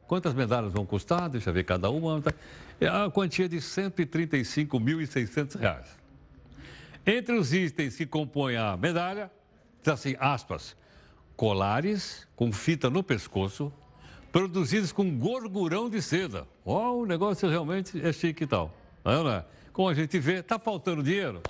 [0.08, 1.28] Quantas medalhas vão custar?
[1.28, 2.24] Deixa eu ver cada uma.
[2.80, 6.00] É a quantia de R$ 135.600.
[7.06, 9.32] Entre os itens que compõem a medalha,
[9.80, 10.76] está assim, aspas,
[11.36, 13.74] colares com fita no pescoço,
[14.32, 16.48] produzidos com gorgurão de seda.
[16.66, 18.72] Ó, oh, o negócio realmente é chique e tal.
[19.04, 19.46] Não é?
[19.74, 21.42] Como a gente vê, está faltando dinheiro.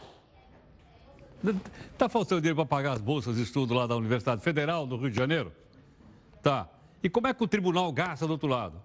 [1.91, 5.09] Está faltando dinheiro para pagar as bolsas de estudo lá da Universidade Federal do Rio
[5.09, 5.51] de Janeiro?
[6.41, 6.69] Tá.
[7.03, 8.81] E como é que o tribunal gasta do outro lado?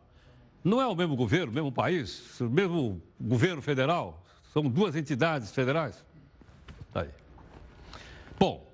[0.64, 4.24] Não é o mesmo governo, o mesmo país, o mesmo governo federal?
[4.52, 6.05] São duas entidades federais?
[6.96, 7.08] Aí.
[8.38, 8.66] Bom,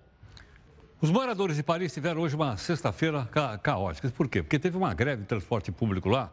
[1.01, 4.09] os moradores de Paris tiveram hoje uma sexta-feira ca caótica.
[4.11, 4.43] Por quê?
[4.43, 6.33] Porque teve uma greve de transporte público lá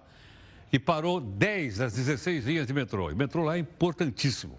[0.71, 3.09] e parou 10 das 16 linhas de metrô.
[3.09, 4.55] E metrô lá é importantíssimo.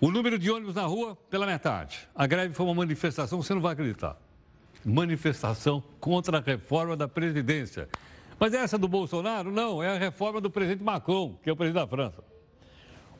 [0.00, 2.08] O número de ônibus na rua, pela metade.
[2.14, 4.16] A greve foi uma manifestação, você não vai acreditar.
[4.84, 7.88] Manifestação contra a reforma da presidência.
[8.38, 9.50] Mas essa do Bolsonaro?
[9.50, 12.22] Não, é a reforma do presidente Macron, que é o presidente da França.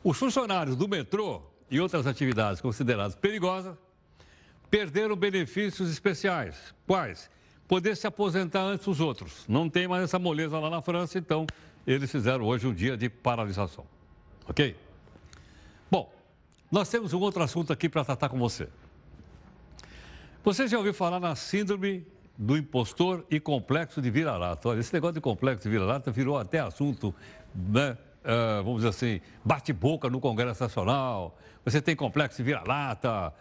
[0.03, 3.75] Os funcionários do metrô e outras atividades consideradas perigosas
[4.69, 6.73] perderam benefícios especiais.
[6.87, 7.29] Quais?
[7.67, 9.45] poder se aposentar antes dos outros.
[9.47, 11.47] Não tem mais essa moleza lá na França, então
[11.85, 13.85] eles fizeram hoje um dia de paralisação.
[14.47, 14.75] Ok?
[15.89, 16.13] Bom,
[16.71, 18.67] nós temos um outro assunto aqui para tratar com você.
[20.43, 22.05] Você já ouviu falar na síndrome
[22.37, 24.69] do impostor e complexo de vira-lata?
[24.69, 27.11] Olha, esse negócio de complexo de vira-lata virou até assunto,
[27.55, 27.97] né?
[28.23, 31.37] Uh, vamos dizer assim, bate-boca no Congresso Nacional.
[31.65, 33.33] Você tem complexo de vira-lata.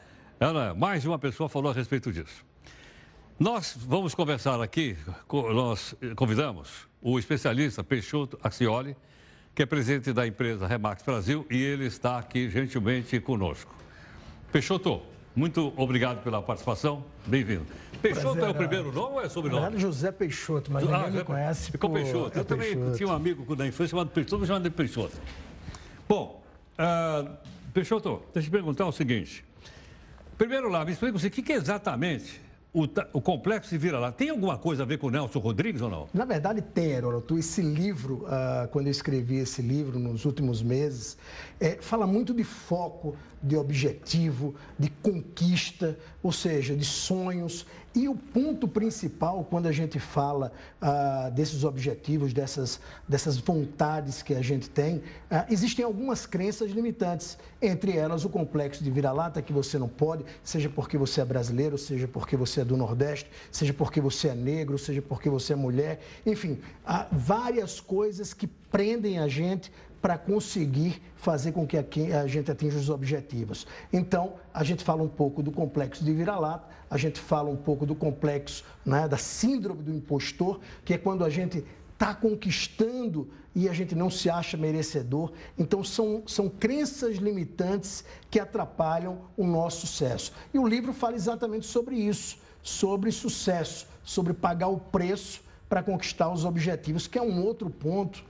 [0.76, 2.44] Mais de uma pessoa falou a respeito disso.
[3.38, 4.96] Nós vamos conversar aqui,
[5.54, 8.96] nós convidamos o especialista Peixoto Axioli,
[9.54, 13.74] que é presidente da empresa Remax Brasil, e ele está aqui gentilmente conosco.
[14.50, 15.02] Peixoto,
[15.34, 17.66] muito obrigado pela participação, bem-vindo.
[18.00, 19.66] Peixoto Prazer, é o primeiro nome ou é sobrenome?
[19.66, 22.00] Era José Peixoto, mas ninguém ah, me conhece Ficou por...
[22.00, 22.36] Peixoto.
[22.36, 22.96] Eu é também Peixoto.
[22.96, 25.16] tinha um amigo da infância chamado Peixoto, me chamava de Peixoto.
[26.08, 26.42] Bom,
[26.78, 27.36] uh,
[27.72, 29.44] Peixoto, deixa eu te perguntar o seguinte.
[30.36, 32.40] Primeiro lá, me explica o que é exatamente
[32.74, 35.90] o, o complexo de vira-lata tem alguma coisa a ver com o Nelson Rodrigues ou
[35.90, 36.08] não?
[36.12, 37.37] Na verdade tem, Heródoto.
[37.38, 41.18] Esse livro, uh, quando eu escrevi esse livro nos últimos meses,
[41.61, 47.66] é, fala muito de foco, de objetivo, de conquista, ou seja, de sonhos.
[47.94, 54.35] E o ponto principal, quando a gente fala ah, desses objetivos, dessas, dessas vontades que
[54.35, 57.37] a gente tem, ah, existem algumas crenças limitantes.
[57.61, 61.76] Entre elas, o complexo de vira-lata, que você não pode, seja porque você é brasileiro,
[61.76, 65.57] seja porque você é do Nordeste, seja porque você é negro, seja porque você é
[65.57, 66.01] mulher.
[66.25, 69.70] Enfim, há várias coisas que prendem a gente
[70.03, 73.68] para conseguir fazer com que a gente atinja os objetivos.
[73.92, 77.87] Então, a gente fala um pouco do complexo de vira-lata, a gente fala um pouco
[77.87, 83.68] do complexo né, da síndrome do impostor, que é quando a gente está conquistando e
[83.68, 85.33] a gente não se acha merecedor.
[85.57, 90.33] Então, são, são crenças limitantes que atrapalham o nosso sucesso.
[90.53, 96.31] E o livro fala exatamente sobre isso, sobre sucesso, sobre pagar o preço para conquistar
[96.31, 98.25] os objetivos, que é um outro ponto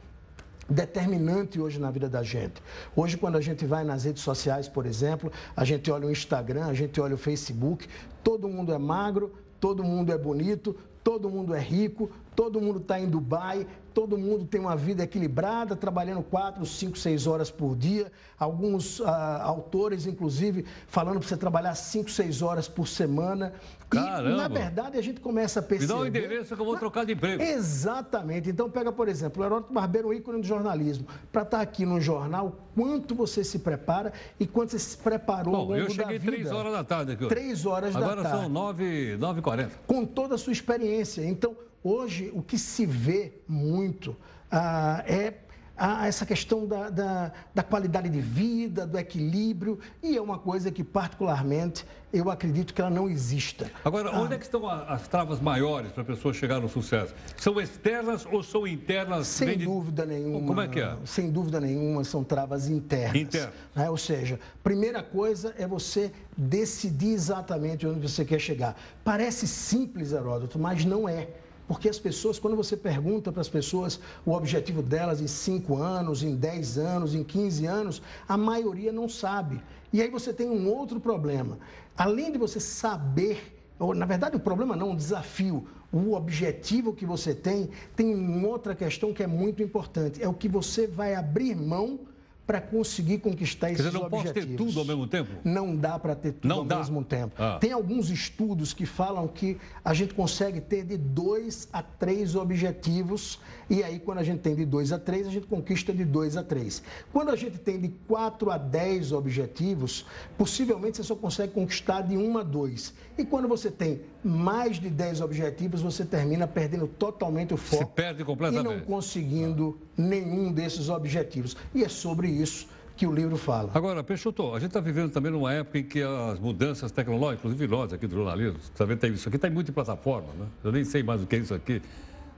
[0.68, 2.62] determinante hoje na vida da gente.
[2.94, 6.66] Hoje, quando a gente vai nas redes sociais, por exemplo, a gente olha o Instagram,
[6.66, 7.88] a gente olha o Facebook,
[8.22, 12.98] todo mundo é magro, todo mundo é bonito, todo mundo é rico, todo mundo está
[12.98, 18.10] em Dubai, todo mundo tem uma vida equilibrada, trabalhando quatro, cinco, seis horas por dia.
[18.38, 23.52] Alguns ah, autores, inclusive, falando para você trabalhar cinco, seis horas por semana.
[23.88, 24.30] Caramba.
[24.30, 25.92] E, na verdade, a gente começa a perceber...
[25.92, 27.42] Me dá um endereço que eu vou trocar de emprego.
[27.42, 28.48] Exatamente.
[28.48, 31.06] Então, pega, por exemplo, o Heródoto Barbeiro, um ícone do jornalismo.
[31.30, 35.52] Para estar tá aqui no jornal, quanto você se prepara e quanto você se preparou
[35.52, 37.26] Bom, ao longo eu cheguei três horas da tarde aqui.
[37.28, 38.28] Três horas Agora da tarde.
[38.28, 39.72] Agora são nove, nove e quarenta.
[39.86, 41.24] Com toda a sua experiência.
[41.24, 44.16] Então, Hoje, o que se vê muito
[44.50, 45.34] ah, é
[45.76, 50.70] ah, essa questão da, da, da, qualidade de vida, do equilíbrio, e é uma coisa
[50.70, 53.68] que, particularmente, eu acredito que ela não exista.
[53.84, 57.14] Agora, ah, onde é que estão as travas maiores para a pessoa chegar no sucesso?
[57.36, 59.26] São externas ou são internas?
[59.26, 60.46] Sem dúvida nenhuma.
[60.46, 60.96] Como é que é?
[61.04, 63.16] Sem dúvida nenhuma, são travas internas.
[63.16, 63.54] Internas.
[63.74, 63.90] Né?
[63.90, 68.76] Ou seja, primeira coisa é você decidir exatamente onde você quer chegar.
[69.02, 71.28] Parece simples, Heródoto, mas não é.
[71.66, 76.22] Porque as pessoas, quando você pergunta para as pessoas o objetivo delas em 5 anos,
[76.22, 79.62] em 10 anos, em 15 anos, a maioria não sabe.
[79.92, 81.58] E aí você tem um outro problema.
[81.96, 87.04] Além de você saber, ou na verdade o problema não, o desafio, o objetivo que
[87.04, 90.22] você tem, tem outra questão que é muito importante.
[90.22, 92.00] É o que você vai abrir mão
[92.46, 94.10] para conseguir conquistar esses objetivos.
[94.10, 94.44] não objetivos.
[94.46, 95.30] pode ter tudo ao mesmo tempo?
[95.44, 96.78] Não dá para ter tudo não ao dá.
[96.78, 97.34] mesmo tempo.
[97.38, 97.58] Ah.
[97.60, 103.38] Tem alguns estudos que falam que a gente consegue ter de dois a três objetivos
[103.70, 106.36] e aí quando a gente tem de dois a três, a gente conquista de dois
[106.36, 106.82] a três.
[107.12, 110.04] Quando a gente tem de quatro a dez objetivos,
[110.36, 112.92] possivelmente você só consegue conquistar de um a dois.
[113.16, 117.84] E quando você tem mais de dez objetivos, você termina perdendo totalmente o foco.
[117.84, 118.72] Se perde completamente.
[118.72, 121.56] E não conseguindo nenhum desses objetivos.
[121.74, 123.70] E é sobre isso que o livro fala.
[123.74, 127.66] Agora, Peixoto, a gente está vivendo também numa época em que as mudanças tecnológicas, inclusive
[127.66, 130.46] nós aqui do jornalismo, você vendo, tem isso aqui, está em muita plataforma, né?
[130.62, 131.82] Eu nem sei mais o que é isso aqui,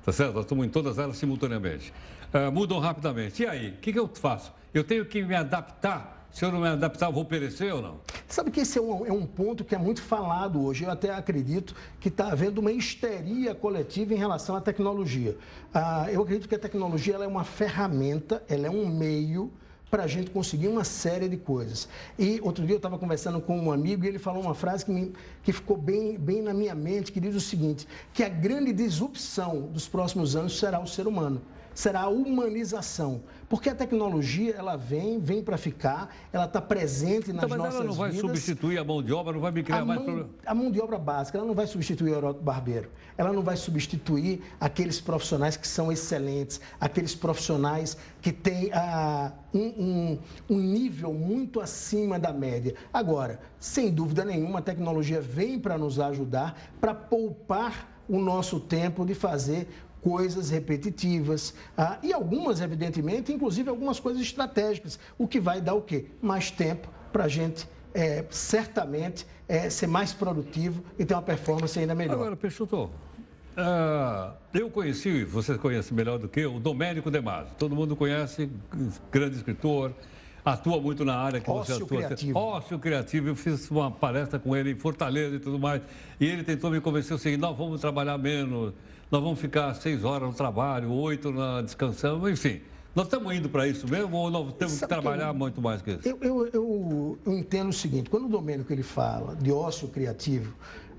[0.05, 0.35] tá certo?
[0.35, 1.93] Nós estamos em todas elas simultaneamente.
[2.33, 3.43] Uh, mudam rapidamente.
[3.43, 4.53] E aí, o que, que eu faço?
[4.73, 8.01] Eu tenho que me adaptar se eu não me adaptar, vou perecer ou não?
[8.27, 10.83] Sabe que esse é um, é um ponto que é muito falado hoje.
[10.83, 15.37] Eu até acredito que está havendo uma histeria coletiva em relação à tecnologia.
[15.73, 19.53] Ah, eu acredito que a tecnologia é uma ferramenta, ela é um meio
[19.89, 21.89] para a gente conseguir uma série de coisas.
[22.19, 24.91] E outro dia eu estava conversando com um amigo e ele falou uma frase que,
[24.91, 25.13] me,
[25.45, 29.69] que ficou bem, bem na minha mente, que diz o seguinte, que a grande disrupção
[29.69, 31.41] dos próximos anos será o ser humano
[31.75, 33.23] será a humanização.
[33.55, 37.75] Porque a tecnologia, ela vem, vem para ficar, ela está presente nas então, mas nossas
[37.77, 38.27] ela não vai vidas.
[38.27, 40.31] substituir a mão de obra, não vai me criar a mais mão, problema.
[40.45, 42.91] A mão de obra básica, ela não vai substituir o Heródoto Barbeiro.
[43.17, 49.61] Ela não vai substituir aqueles profissionais que são excelentes, aqueles profissionais que têm ah, um,
[49.61, 50.19] um,
[50.51, 52.75] um nível muito acima da média.
[52.93, 59.05] Agora, sem dúvida nenhuma, a tecnologia vem para nos ajudar, para poupar o nosso tempo
[59.05, 59.69] de fazer
[60.05, 65.81] coisas repetitivas ah, e algumas, evidentemente, inclusive algumas coisas estratégicas, o que vai dar o
[65.81, 66.05] quê?
[66.21, 71.79] Mais tempo para a gente é, certamente é, ser mais produtivo e ter uma performance
[71.79, 72.17] ainda melhor.
[72.17, 72.91] Agora, Peixoto,
[73.57, 77.53] uh, eu conheci, você conhece melhor do que eu, o Domênico De Masi.
[77.59, 78.51] Todo mundo conhece,
[79.11, 79.95] grande escritor,
[80.45, 81.99] atua muito na área que Ócio você atua.
[81.99, 82.39] Criativo.
[82.39, 83.29] Ócio criativo.
[83.29, 85.81] Eu fiz uma palestra com ele em Fortaleza e tudo mais.
[86.21, 88.75] E ele tentou me convencer o seguinte: nós vamos trabalhar menos,
[89.11, 92.61] nós vamos ficar seis horas no trabalho, oito na descansando, enfim.
[92.95, 95.83] Nós estamos indo para isso mesmo ou nós temos Sabe que trabalhar eu, muito mais
[95.83, 96.09] que isso?
[96.09, 100.55] Eu, eu, eu, eu entendo o seguinte: quando o Domênico ele fala de ócio criativo,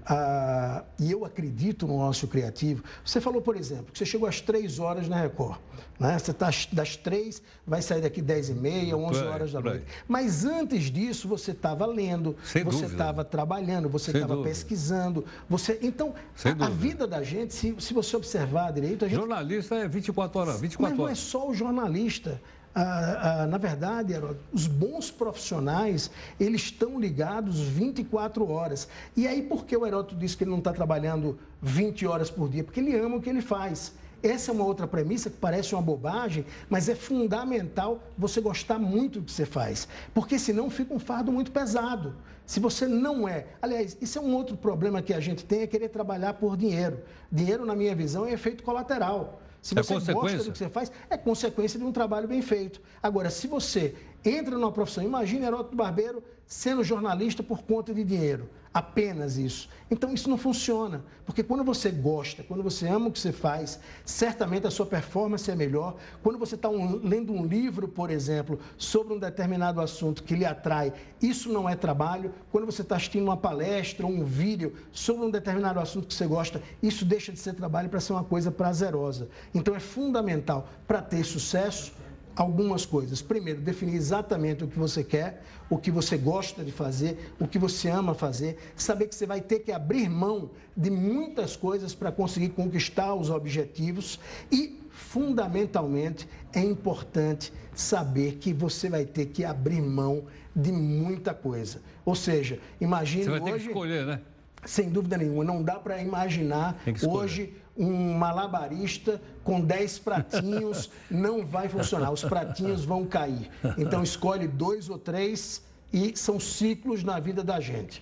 [0.07, 2.83] ah, e eu acredito no ócio criativo.
[3.03, 5.57] Você falou, por exemplo, que você chegou às três horas na Record.
[5.99, 6.17] Né?
[6.19, 9.85] Você está das três, vai sair daqui dez e meia, onze horas da noite.
[10.07, 15.25] Mas antes disso, você estava lendo, Sem você estava trabalhando, você estava pesquisando.
[15.49, 15.79] Você...
[15.81, 16.13] Então,
[16.59, 19.05] a, a, vida da gente, se, se você observar direito...
[19.05, 19.17] A gente...
[19.17, 22.41] Jornalista é 24 horas, 24 Mas não é só o jornalista.
[22.77, 28.89] Ah, ah, na verdade, Herói, os bons profissionais, eles estão ligados 24 horas.
[29.15, 32.49] E aí, por que o Heródoto disse que ele não está trabalhando 20 horas por
[32.49, 32.65] dia?
[32.65, 33.93] Porque ele ama o que ele faz.
[34.21, 39.21] Essa é uma outra premissa que parece uma bobagem, mas é fundamental você gostar muito
[39.21, 39.87] do que você faz.
[40.13, 42.13] Porque senão fica um fardo muito pesado.
[42.45, 43.47] Se você não é.
[43.61, 46.99] Aliás, isso é um outro problema que a gente tem, é querer trabalhar por dinheiro.
[47.31, 49.39] Dinheiro, na minha visão, é efeito colateral.
[49.65, 52.79] Se você é gosta do que você faz, é consequência de um trabalho bem feito.
[53.01, 53.95] Agora, se você
[54.29, 58.49] entra numa profissão, imagine Heródoto Barbeiro sendo jornalista por conta de dinheiro.
[58.73, 59.69] Apenas isso.
[59.89, 61.01] Então isso não funciona.
[61.25, 65.49] Porque quando você gosta, quando você ama o que você faz, certamente a sua performance
[65.49, 65.95] é melhor.
[66.21, 70.45] Quando você está um, lendo um livro, por exemplo, sobre um determinado assunto que lhe
[70.45, 72.33] atrai, isso não é trabalho.
[72.51, 76.27] Quando você está assistindo uma palestra ou um vídeo sobre um determinado assunto que você
[76.27, 79.29] gosta, isso deixa de ser trabalho para ser uma coisa prazerosa.
[79.53, 81.93] Então é fundamental para ter sucesso
[82.35, 83.21] algumas coisas.
[83.21, 87.57] Primeiro, definir exatamente o que você quer, o que você gosta de fazer, o que
[87.57, 92.11] você ama fazer, saber que você vai ter que abrir mão de muitas coisas para
[92.11, 94.19] conseguir conquistar os objetivos
[94.51, 100.25] e, fundamentalmente, é importante saber que você vai ter que abrir mão
[100.55, 101.81] de muita coisa.
[102.05, 103.51] Ou seja, imagine você vai hoje.
[103.51, 104.21] Ter que escolher, né?
[104.65, 111.69] Sem dúvida nenhuma, não dá para imaginar hoje um malabarista com 10 pratinhos não vai
[111.69, 113.49] funcionar, os pratinhos vão cair.
[113.77, 115.63] Então escolhe dois ou três
[115.93, 118.01] e são ciclos na vida da gente.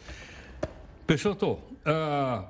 [1.05, 2.45] Peixoto, uh,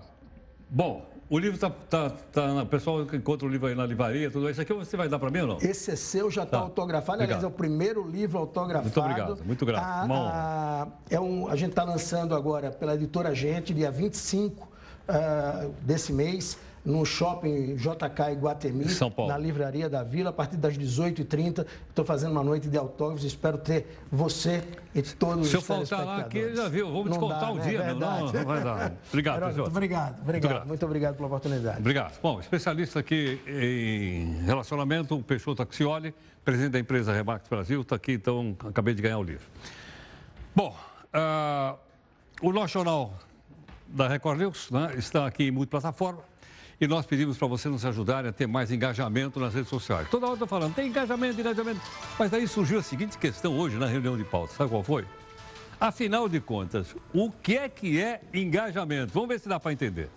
[0.70, 1.70] bom, o livro está.
[1.70, 5.10] Tá, tá, o pessoal encontra o livro aí na livraria, tudo isso aqui você vai
[5.10, 5.58] dar para mim ou não?
[5.58, 6.64] Esse é seu, já está tá.
[6.64, 7.18] autografado.
[7.18, 7.38] Obrigado.
[7.40, 8.84] Aliás, é o primeiro livro autografado.
[8.84, 9.84] Muito obrigado, muito grato.
[9.84, 14.70] A, a, é um, a gente está lançando agora pela editora Gente, dia 25 uh,
[15.08, 16.56] ah, desse mês
[16.86, 18.86] no shopping JK Iguatemi,
[19.28, 21.66] na Livraria da Vila, a partir das 18h30.
[21.90, 24.64] Estou fazendo uma noite de autógrafos, espero ter você
[24.94, 27.68] e todos Se os Se eu faltar lá aqui, já viu, vamos descontar o né?
[27.68, 27.80] dia.
[27.80, 28.94] É não, não, vai dar.
[29.10, 29.68] Obrigado, professor.
[29.68, 30.52] Obrigado, obrigado.
[30.54, 31.80] Muito, muito obrigado pela oportunidade.
[31.80, 32.20] Obrigado.
[32.22, 36.14] Bom, especialista aqui em relacionamento, o Peixoto Axioli,
[36.44, 39.46] presidente da empresa Remax Brasil, está aqui, então acabei de ganhar o livro.
[40.56, 40.76] Bom,
[41.14, 41.78] uh,
[42.42, 43.14] o nosso jornal
[43.88, 46.33] da Record News né, está aqui em multiplataforma.
[46.80, 50.07] E nós pedimos para você nos ajudar a ter mais engajamento nas redes sociais.
[50.09, 51.82] Toda hora estou falando, tem engajamento, engajamento.
[52.17, 54.53] Mas aí surgiu a seguinte questão hoje na reunião de pauta.
[54.53, 55.05] Sabe qual foi?
[55.80, 59.13] Afinal de contas, o que é que é engajamento?
[59.13, 60.09] Vamos ver se dá para entender.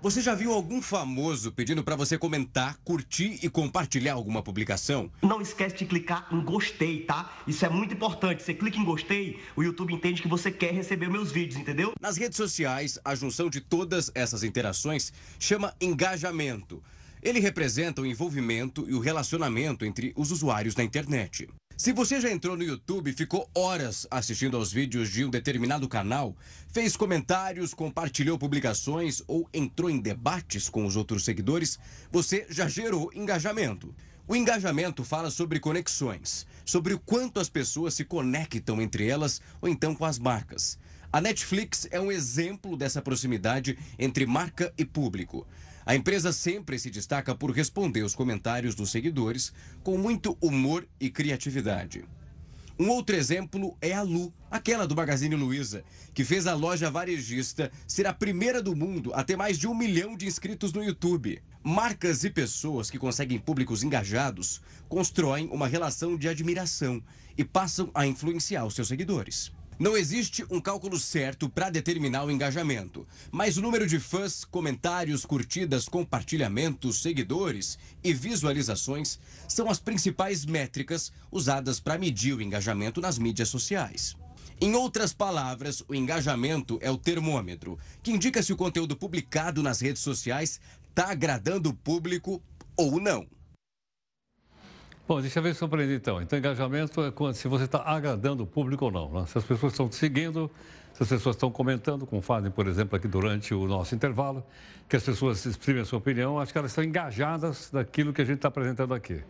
[0.00, 5.10] Você já viu algum famoso pedindo para você comentar, curtir e compartilhar alguma publicação?
[5.20, 7.36] Não esquece de clicar em gostei, tá?
[7.48, 8.40] Isso é muito importante.
[8.40, 11.94] Você clica em gostei, o YouTube entende que você quer receber meus vídeos, entendeu?
[12.00, 16.80] Nas redes sociais, a junção de todas essas interações chama engajamento.
[17.20, 21.48] Ele representa o envolvimento e o relacionamento entre os usuários na internet.
[21.78, 26.36] Se você já entrou no YouTube ficou horas assistindo aos vídeos de um determinado canal,
[26.72, 31.78] fez comentários, compartilhou publicações ou entrou em debates com os outros seguidores,
[32.10, 33.94] você já gerou engajamento.
[34.26, 39.68] O engajamento fala sobre conexões, sobre o quanto as pessoas se conectam entre elas ou
[39.68, 40.76] então com as marcas.
[41.12, 45.46] A Netflix é um exemplo dessa proximidade entre marca e público.
[45.88, 51.08] A empresa sempre se destaca por responder os comentários dos seguidores com muito humor e
[51.08, 52.04] criatividade.
[52.78, 55.82] Um outro exemplo é a Lu, aquela do Magazine Luiza,
[56.12, 59.74] que fez a loja varejista ser a primeira do mundo a ter mais de um
[59.74, 61.42] milhão de inscritos no YouTube.
[61.64, 64.60] Marcas e pessoas que conseguem públicos engajados
[64.90, 67.02] constroem uma relação de admiração
[67.34, 69.50] e passam a influenciar os seus seguidores.
[69.78, 75.24] Não existe um cálculo certo para determinar o engajamento, mas o número de fãs, comentários,
[75.24, 83.18] curtidas, compartilhamentos, seguidores e visualizações são as principais métricas usadas para medir o engajamento nas
[83.18, 84.16] mídias sociais.
[84.60, 89.80] Em outras palavras, o engajamento é o termômetro, que indica se o conteúdo publicado nas
[89.80, 92.42] redes sociais está agradando o público
[92.76, 93.37] ou não.
[95.08, 96.20] Bom, deixa eu ver se eu aprendi então.
[96.20, 99.10] Então, engajamento é quando, se você está agradando o público ou não.
[99.10, 99.24] Né?
[99.26, 100.50] Se as pessoas estão te seguindo,
[100.92, 104.44] se as pessoas estão comentando, como fazem, por exemplo, aqui durante o nosso intervalo,
[104.86, 108.24] que as pessoas exprimem a sua opinião, acho que elas estão engajadas daquilo que a
[108.26, 109.22] gente está apresentando aqui.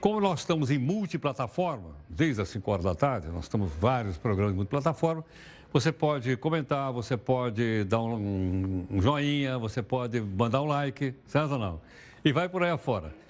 [0.00, 4.52] Como nós estamos em multiplataforma, desde as 5 horas da tarde, nós estamos vários programas
[4.52, 5.22] de multiplataforma,
[5.70, 11.52] você pode comentar, você pode dar um, um joinha, você pode mandar um like, certo
[11.52, 11.80] ou não?
[12.24, 13.20] E vai por aí afora.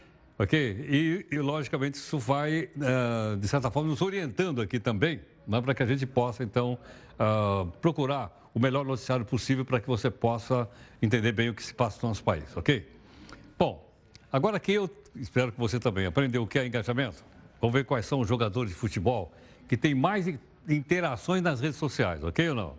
[0.42, 0.58] Ok?
[0.58, 5.72] E, e logicamente, isso vai, uh, de certa forma, nos orientando aqui também, né, para
[5.72, 6.76] que a gente possa, então,
[7.14, 10.68] uh, procurar o melhor noticiário possível para que você possa
[11.00, 12.84] entender bem o que se passa no nosso país, ok?
[13.56, 13.88] Bom,
[14.32, 17.24] agora que eu espero que você também aprendeu o que é engajamento,
[17.60, 19.32] vamos ver quais são os jogadores de futebol
[19.68, 20.26] que têm mais
[20.68, 22.74] interações nas redes sociais, ok ou não?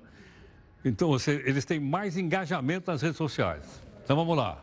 [0.84, 3.64] Então, você, eles têm mais engajamento nas redes sociais.
[4.04, 4.62] Então, vamos lá.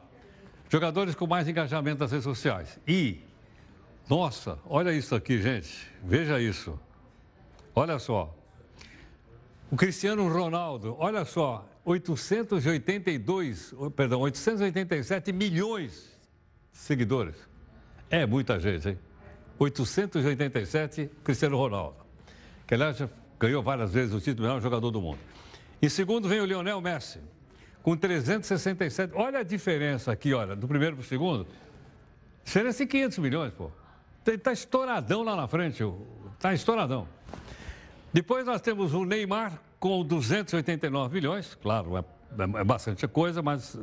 [0.71, 2.79] Jogadores com mais engajamento nas redes sociais.
[2.87, 3.19] E,
[4.09, 5.91] nossa, olha isso aqui, gente.
[6.05, 6.79] Veja isso.
[7.75, 8.33] Olha só.
[9.69, 16.17] O Cristiano Ronaldo, olha só, 882, perdão, 887 milhões
[16.73, 17.35] de seguidores.
[18.09, 18.99] É muita gente, hein?
[19.59, 21.97] 887, Cristiano Ronaldo.
[22.67, 23.03] Que, aliás,
[23.41, 25.19] ganhou várias vezes o título de melhor jogador do mundo.
[25.83, 27.19] Em segundo vem o Lionel Messi,
[27.83, 29.13] com 367.
[29.15, 31.47] Olha a diferença aqui, olha, do primeiro para o segundo.
[32.45, 33.71] Diferença de 500 milhões, pô.
[34.27, 35.83] Está estouradão lá na frente,
[36.35, 37.09] está estouradão.
[38.13, 43.79] Depois nós temos o Neymar com 289 milhões, claro, é, é, é bastante coisa, mas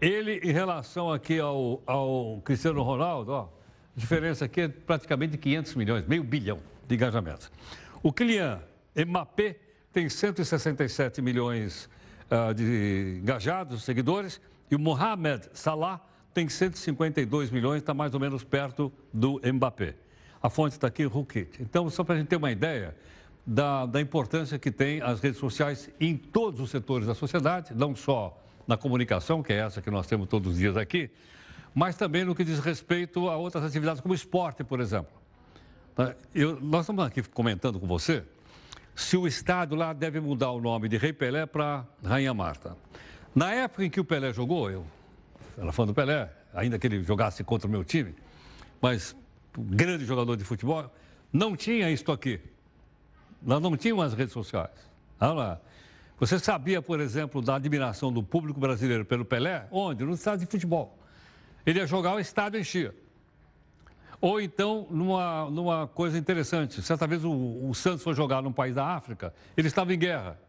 [0.00, 3.48] ele em relação aqui ao, ao Cristiano Ronaldo, ó,
[3.96, 7.50] a diferença aqui é praticamente de 500 milhões, meio bilhão de engajamentos.
[8.02, 8.60] O Kylian
[8.94, 9.56] Mbappé
[9.92, 11.88] tem 167 milhões
[12.34, 16.00] uh, de engajados, seguidores, e o Mohamed Salah
[16.32, 19.94] tem 152 milhões, está mais ou menos perto do Mbappé.
[20.42, 21.62] A fonte está aqui, Rukit.
[21.62, 22.94] Então, só para a gente ter uma ideia
[23.46, 27.94] da, da importância que tem as redes sociais em todos os setores da sociedade, não
[27.94, 31.10] só na comunicação, que é essa que nós temos todos os dias aqui,
[31.74, 35.12] mas também no que diz respeito a outras atividades, como esporte, por exemplo.
[36.34, 38.24] Eu, nós estamos aqui comentando com você
[38.94, 42.76] se o estádio lá deve mudar o nome de Rei Pelé para Rainha Marta.
[43.34, 44.86] Na época em que o Pelé jogou, eu
[45.58, 48.14] era fã do Pelé, ainda que ele jogasse contra o meu time,
[48.80, 49.16] mas
[49.58, 50.92] um grande jogador de futebol,
[51.32, 52.40] não tinha isto aqui.
[53.42, 54.70] Nós não tínhamos as redes sociais.
[55.20, 55.60] Olha lá.
[56.18, 59.66] Você sabia, por exemplo, da admiração do público brasileiro pelo Pelé?
[59.70, 60.04] Onde?
[60.04, 60.96] No estádio de futebol.
[61.66, 62.94] Ele ia jogar, o estádio enchia.
[64.24, 68.74] Ou então, numa, numa coisa interessante, certa vez o, o Santos foi jogar num país
[68.74, 70.40] da África, ele estava em guerra.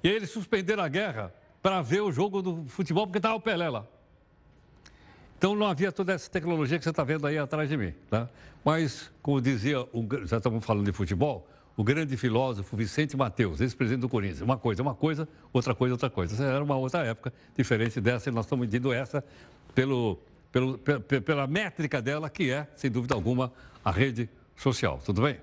[0.00, 3.40] E aí eles suspenderam a guerra para ver o jogo do futebol, porque estava o
[3.40, 3.84] Pelé lá.
[5.36, 7.92] Então não havia toda essa tecnologia que você está vendo aí atrás de mim.
[8.08, 8.28] Tá?
[8.64, 14.02] Mas, como dizia, o, já estamos falando de futebol, o grande filósofo Vicente Mateus, ex-presidente
[14.02, 14.40] do Corinthians.
[14.40, 16.34] Uma coisa, uma coisa, outra coisa, outra coisa.
[16.34, 19.24] Essa era uma outra época diferente dessa e nós estamos medindo essa
[19.74, 20.16] pelo,
[20.52, 23.52] pelo, pela métrica dela, que é, sem dúvida alguma,
[23.84, 25.00] a rede social.
[25.04, 25.40] Tudo bem?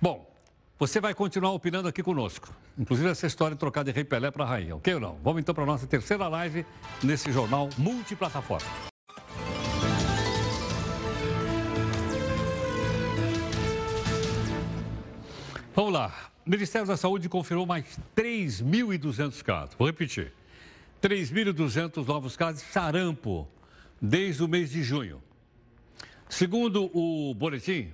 [0.00, 0.28] Bom,
[0.78, 2.52] você vai continuar opinando aqui conosco.
[2.78, 5.18] Inclusive essa história de trocar de Rei Pelé para Rainha, ok ou não?
[5.22, 6.64] Vamos então para a nossa terceira live
[7.02, 8.66] nesse jornal multiplataforma.
[15.74, 16.12] Vamos lá.
[16.44, 19.74] O Ministério da Saúde confirmou mais 3.200 casos.
[19.78, 20.32] Vou repetir.
[21.00, 23.48] 3.200 novos casos de sarampo
[24.02, 25.22] desde o mês de junho.
[26.28, 27.92] Segundo o boletim,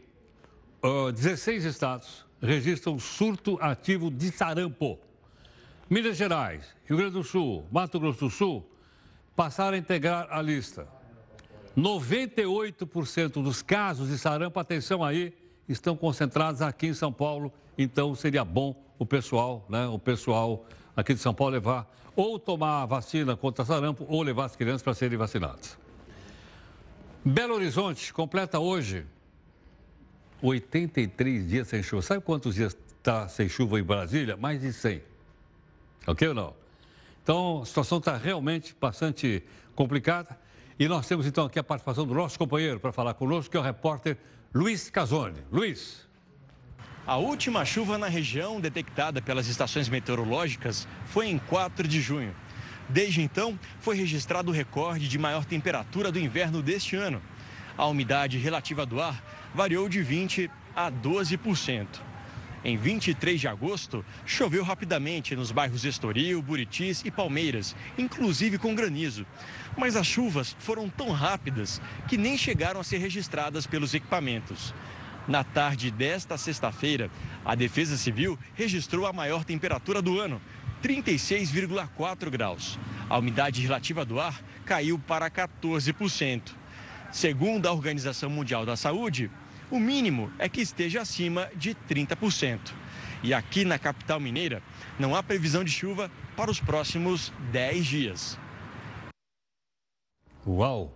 [1.14, 4.98] 16 estados registram surto ativo de sarampo.
[5.90, 8.70] Minas Gerais, Rio Grande do Sul, Mato Grosso do Sul
[9.36, 10.88] passaram a integrar a lista.
[11.76, 15.34] 98% dos casos de sarampo, atenção aí,
[15.68, 20.64] estão concentrados aqui em São Paulo, então seria bom o pessoal, né, o pessoal
[20.96, 24.82] aqui de São Paulo levar ou tomar a vacina contra sarampo ou levar as crianças
[24.82, 25.78] para serem vacinadas.
[27.24, 29.04] Belo Horizonte completa hoje
[30.40, 32.02] 83 dias sem chuva.
[32.02, 34.36] Sabe quantos dias está sem chuva em Brasília?
[34.36, 35.02] Mais de 100.
[36.06, 36.54] Ok ou não?
[37.22, 39.42] Então, a situação está realmente bastante
[39.74, 40.38] complicada.
[40.78, 43.60] E nós temos então aqui a participação do nosso companheiro para falar conosco, que é
[43.60, 44.16] o repórter
[44.54, 45.42] Luiz Casoni.
[45.50, 46.06] Luiz.
[47.04, 52.34] A última chuva na região detectada pelas estações meteorológicas foi em 4 de junho.
[52.88, 57.20] Desde então, foi registrado o recorde de maior temperatura do inverno deste ano.
[57.76, 59.22] A umidade relativa do ar
[59.54, 61.86] variou de 20% a 12%.
[62.64, 69.24] Em 23 de agosto, choveu rapidamente nos bairros Estoril, Buritis e Palmeiras, inclusive com granizo.
[69.76, 74.74] Mas as chuvas foram tão rápidas que nem chegaram a ser registradas pelos equipamentos.
[75.28, 77.10] Na tarde desta sexta-feira,
[77.44, 80.40] a Defesa Civil registrou a maior temperatura do ano,
[80.82, 82.78] 36,4 graus.
[83.08, 86.42] A umidade relativa do ar caiu para 14%.
[87.10, 89.30] Segundo a Organização Mundial da Saúde,
[89.70, 92.58] o mínimo é que esteja acima de 30%.
[93.22, 94.62] E aqui na capital mineira,
[94.98, 98.38] não há previsão de chuva para os próximos 10 dias.
[100.46, 100.94] Uau!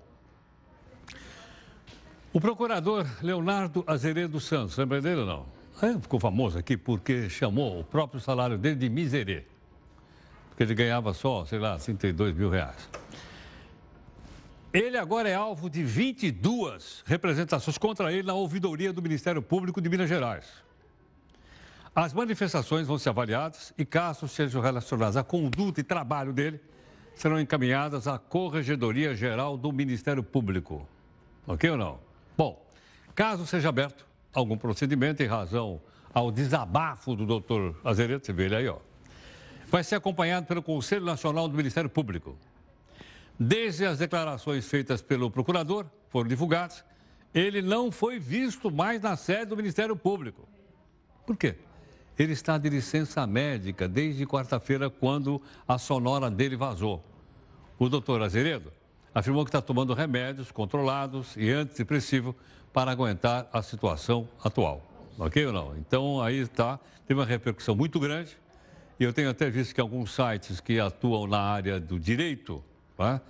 [2.33, 5.47] O procurador Leonardo Azeredo Santos, lembra dele ou não?
[5.83, 9.52] É, ficou famoso aqui porque chamou o próprio salário dele de miserê.
[10.53, 12.89] Porque ele ganhava só, sei lá, 32 mil reais.
[14.73, 19.89] Ele agora é alvo de 22 representações contra ele na ouvidoria do Ministério Público de
[19.89, 20.47] Minas Gerais.
[21.95, 26.61] As manifestações vão ser avaliadas e, casos sejam relacionados à conduta e trabalho dele,
[27.15, 30.87] serão encaminhadas à Corregedoria Geral do Ministério Público.
[31.47, 31.99] Ok ou não?
[32.37, 32.67] Bom,
[33.15, 35.81] caso seja aberto algum procedimento em razão
[36.15, 38.79] ao desabafo do doutor Azeredo, você vê ele aí, ó,
[39.73, 42.37] vai ser acompanhado pelo Conselho Nacional do Ministério Público.
[43.41, 46.85] Desde as declarações feitas pelo procurador, foram divulgadas,
[47.35, 50.47] ele não foi visto mais na sede do Ministério Público.
[51.27, 51.57] Por quê?
[52.19, 57.03] Ele está de licença médica desde quarta-feira, quando a sonora dele vazou.
[57.79, 58.71] O doutor Azeredo
[59.15, 62.37] afirmou que está tomando remédios controlados e antidepressivo
[62.75, 64.87] para aguentar a situação atual.
[65.19, 65.75] Ok ou não?
[65.79, 68.42] Então, aí está, teve uma repercussão muito grande.
[69.03, 72.63] E eu tenho até visto que alguns sites que atuam na área do direito
[72.97, 73.21] Tá?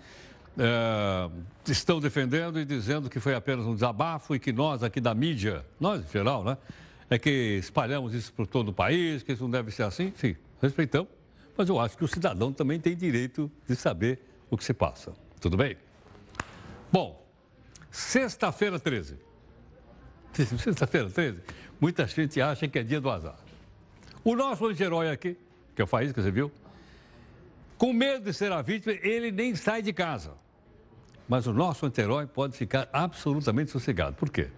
[0.59, 1.31] É,
[1.70, 5.64] estão defendendo e dizendo que foi apenas um desabafo e que nós aqui da mídia,
[5.81, 6.59] nós em geral, né,
[7.09, 10.37] é que espalhamos isso por todo o país, que isso não deve ser assim, enfim,
[10.61, 11.09] respeitamos,
[11.57, 14.20] mas eu acho que o cidadão também tem direito de saber
[14.51, 15.14] o que se passa.
[15.41, 15.79] Tudo bem?
[16.93, 17.27] Bom,
[17.91, 19.16] sexta-feira 13.
[20.35, 21.41] Sexta-feira 13,
[21.81, 23.39] muita gente acha que é dia do azar.
[24.23, 25.35] O nosso anti-herói aqui,
[25.75, 26.51] que é o Faísca, você viu?
[27.79, 30.35] Com medo de ser a vítima, ele nem sai de casa.
[31.29, 34.14] Mas o nosso anti-herói pode ficar absolutamente sossegado.
[34.14, 34.49] Por quê?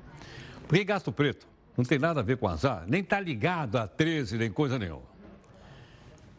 [0.66, 1.46] Porque gato preto
[1.76, 5.02] não tem nada a ver com azar, nem está ligado a 13, nem coisa nenhuma.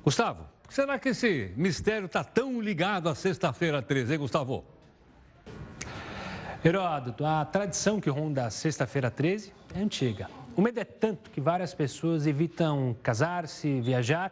[0.03, 4.63] Gustavo, será que esse mistério está tão ligado à sexta-feira 13, hein, Gustavo?
[6.63, 10.29] Heródoto, a tradição que ronda a sexta-feira 13 é antiga.
[10.55, 14.31] O medo é tanto que várias pessoas evitam casar-se, viajar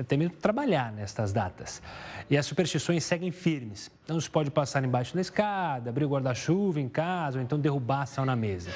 [0.00, 1.82] até mesmo trabalhar nestas datas.
[2.28, 3.90] E as superstições seguem firmes.
[4.08, 8.06] Não se pode passar embaixo da escada, abrir o guarda-chuva em casa ou então derrubar
[8.06, 8.70] sal na mesa.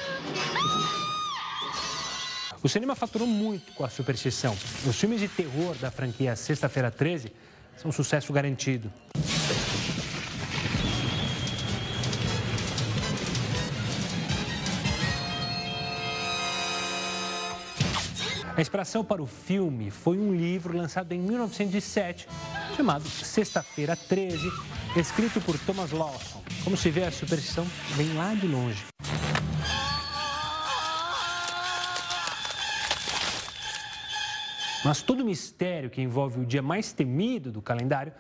[2.62, 4.56] O cinema faturou muito com a superstição.
[4.86, 7.30] Os filmes de terror da franquia Sexta-feira 13
[7.76, 8.90] são um sucesso garantido.
[18.56, 22.28] A inspiração para o filme foi um livro lançado em 1907,
[22.76, 24.38] chamado Sexta-feira 13,
[24.96, 26.40] escrito por Thomas Lawson.
[26.62, 28.84] Como se vê, a superstição vem lá de longe.
[34.84, 38.12] Mas todo mistério que envolve o dia mais temido do calendário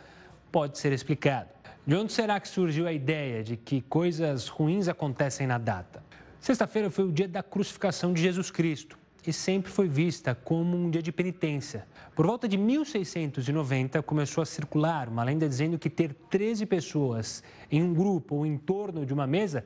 [0.50, 1.50] pode ser explicado.
[1.86, 6.02] De onde será que surgiu a ideia de que coisas ruins acontecem na data?
[6.40, 10.90] Sexta-feira foi o dia da crucificação de Jesus Cristo e sempre foi vista como um
[10.90, 11.86] dia de penitência.
[12.14, 17.82] Por volta de 1690, começou a circular uma lenda dizendo que ter 13 pessoas em
[17.82, 19.64] um grupo ou em torno de uma mesa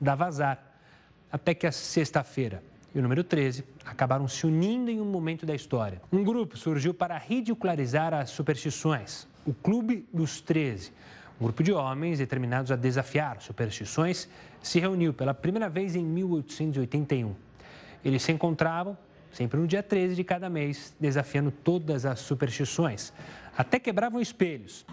[0.00, 0.64] dava azar.
[1.30, 2.62] Até que a sexta-feira
[2.94, 6.00] e o número 13 acabaram se unindo em um momento da história.
[6.12, 10.92] Um grupo surgiu para ridicularizar as superstições, o Clube dos 13.
[11.40, 14.28] Um grupo de homens determinados a desafiar superstições
[14.62, 17.49] se reuniu pela primeira vez em 1881.
[18.04, 18.96] Eles se encontravam
[19.32, 23.12] sempre no dia 13 de cada mês, desafiando todas as superstições.
[23.56, 24.86] até quebravam espelhos.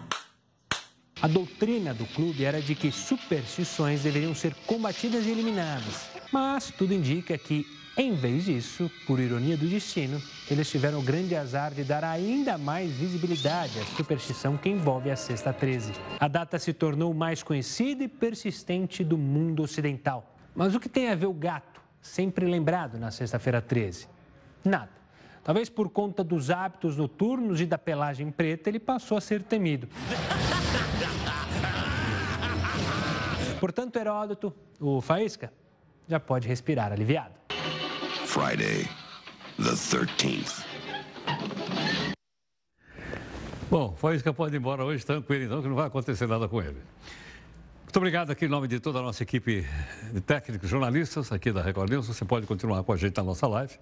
[1.20, 6.08] A doutrina do clube era de que superstições deveriam ser combatidas e eliminadas.
[6.30, 11.34] Mas tudo indica que, em vez disso, por ironia do destino, eles tiveram o grande
[11.34, 15.92] azar de dar ainda mais visibilidade à superstição que envolve a Sexta 13.
[16.20, 20.36] A data se tornou mais conhecida e persistente do mundo ocidental.
[20.54, 24.08] Mas o que tem a ver o gato, sempre lembrado na Sexta-feira 13?
[24.64, 24.90] Nada.
[25.42, 29.88] Talvez por conta dos hábitos noturnos e da pelagem preta, ele passou a ser temido.
[33.58, 35.52] Portanto, Heródoto, o Faísca,
[36.06, 37.34] já pode respirar aliviado.
[38.26, 38.84] Friday,
[39.56, 40.64] the 13th.
[43.70, 46.80] Bom, Faísca pode ir embora hoje tranquilo, então, que não vai acontecer nada com ele.
[47.88, 49.66] Muito obrigado aqui em nome de toda a nossa equipe
[50.12, 52.06] de técnicos jornalistas aqui da Record News.
[52.06, 53.78] Você pode continuar com a gente na nossa live.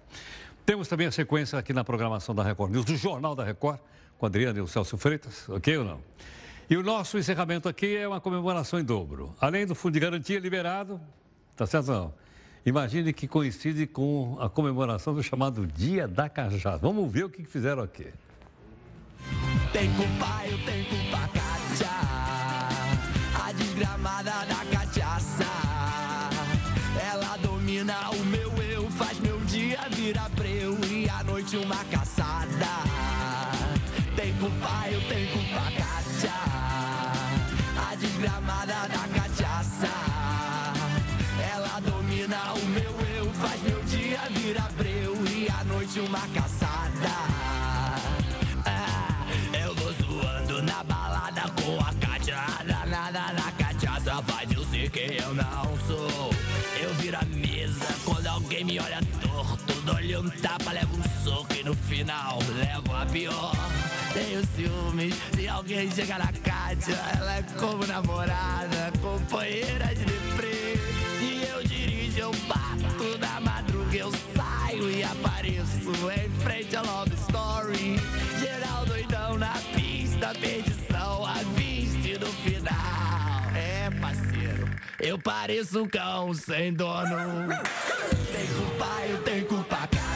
[0.65, 3.81] Temos também a sequência aqui na programação da Record News, do Jornal da Record,
[4.17, 5.99] com a Adriana e o Celso Freitas, ok ou não?
[6.69, 9.35] E o nosso encerramento aqui é uma comemoração em dobro.
[9.41, 11.01] Além do fundo de garantia liberado,
[11.53, 12.13] tá certo não?
[12.65, 16.77] Imagine que coincide com a comemoração do chamado Dia da Cajá.
[16.77, 18.07] Vamos ver o que fizeram aqui.
[19.73, 22.36] Tem culpa, eu tenho culpa, Cátia, a
[23.77, 25.45] desgramada da cachaça.
[27.11, 31.96] Ela domina o meu eu, faz meu dia virar breu e a noite uma caçada.
[58.79, 63.55] Olha torto, dou-lhe um tapa, levo um soco e no final levo a pior
[64.17, 65.13] tenho ciúmes.
[65.35, 70.75] Se alguém chega na Kátia, ela é como namorada, companheira de deprê.
[71.19, 77.13] Se eu dirijo, eu bato na madruga, eu saio e apareço em frente a Love
[77.15, 77.99] Story.
[78.39, 80.66] Geral doidão na pista, perdição,
[84.99, 87.47] eu pareço um cão sem dono.
[88.31, 90.06] Tem culpa, eu tenho culpa.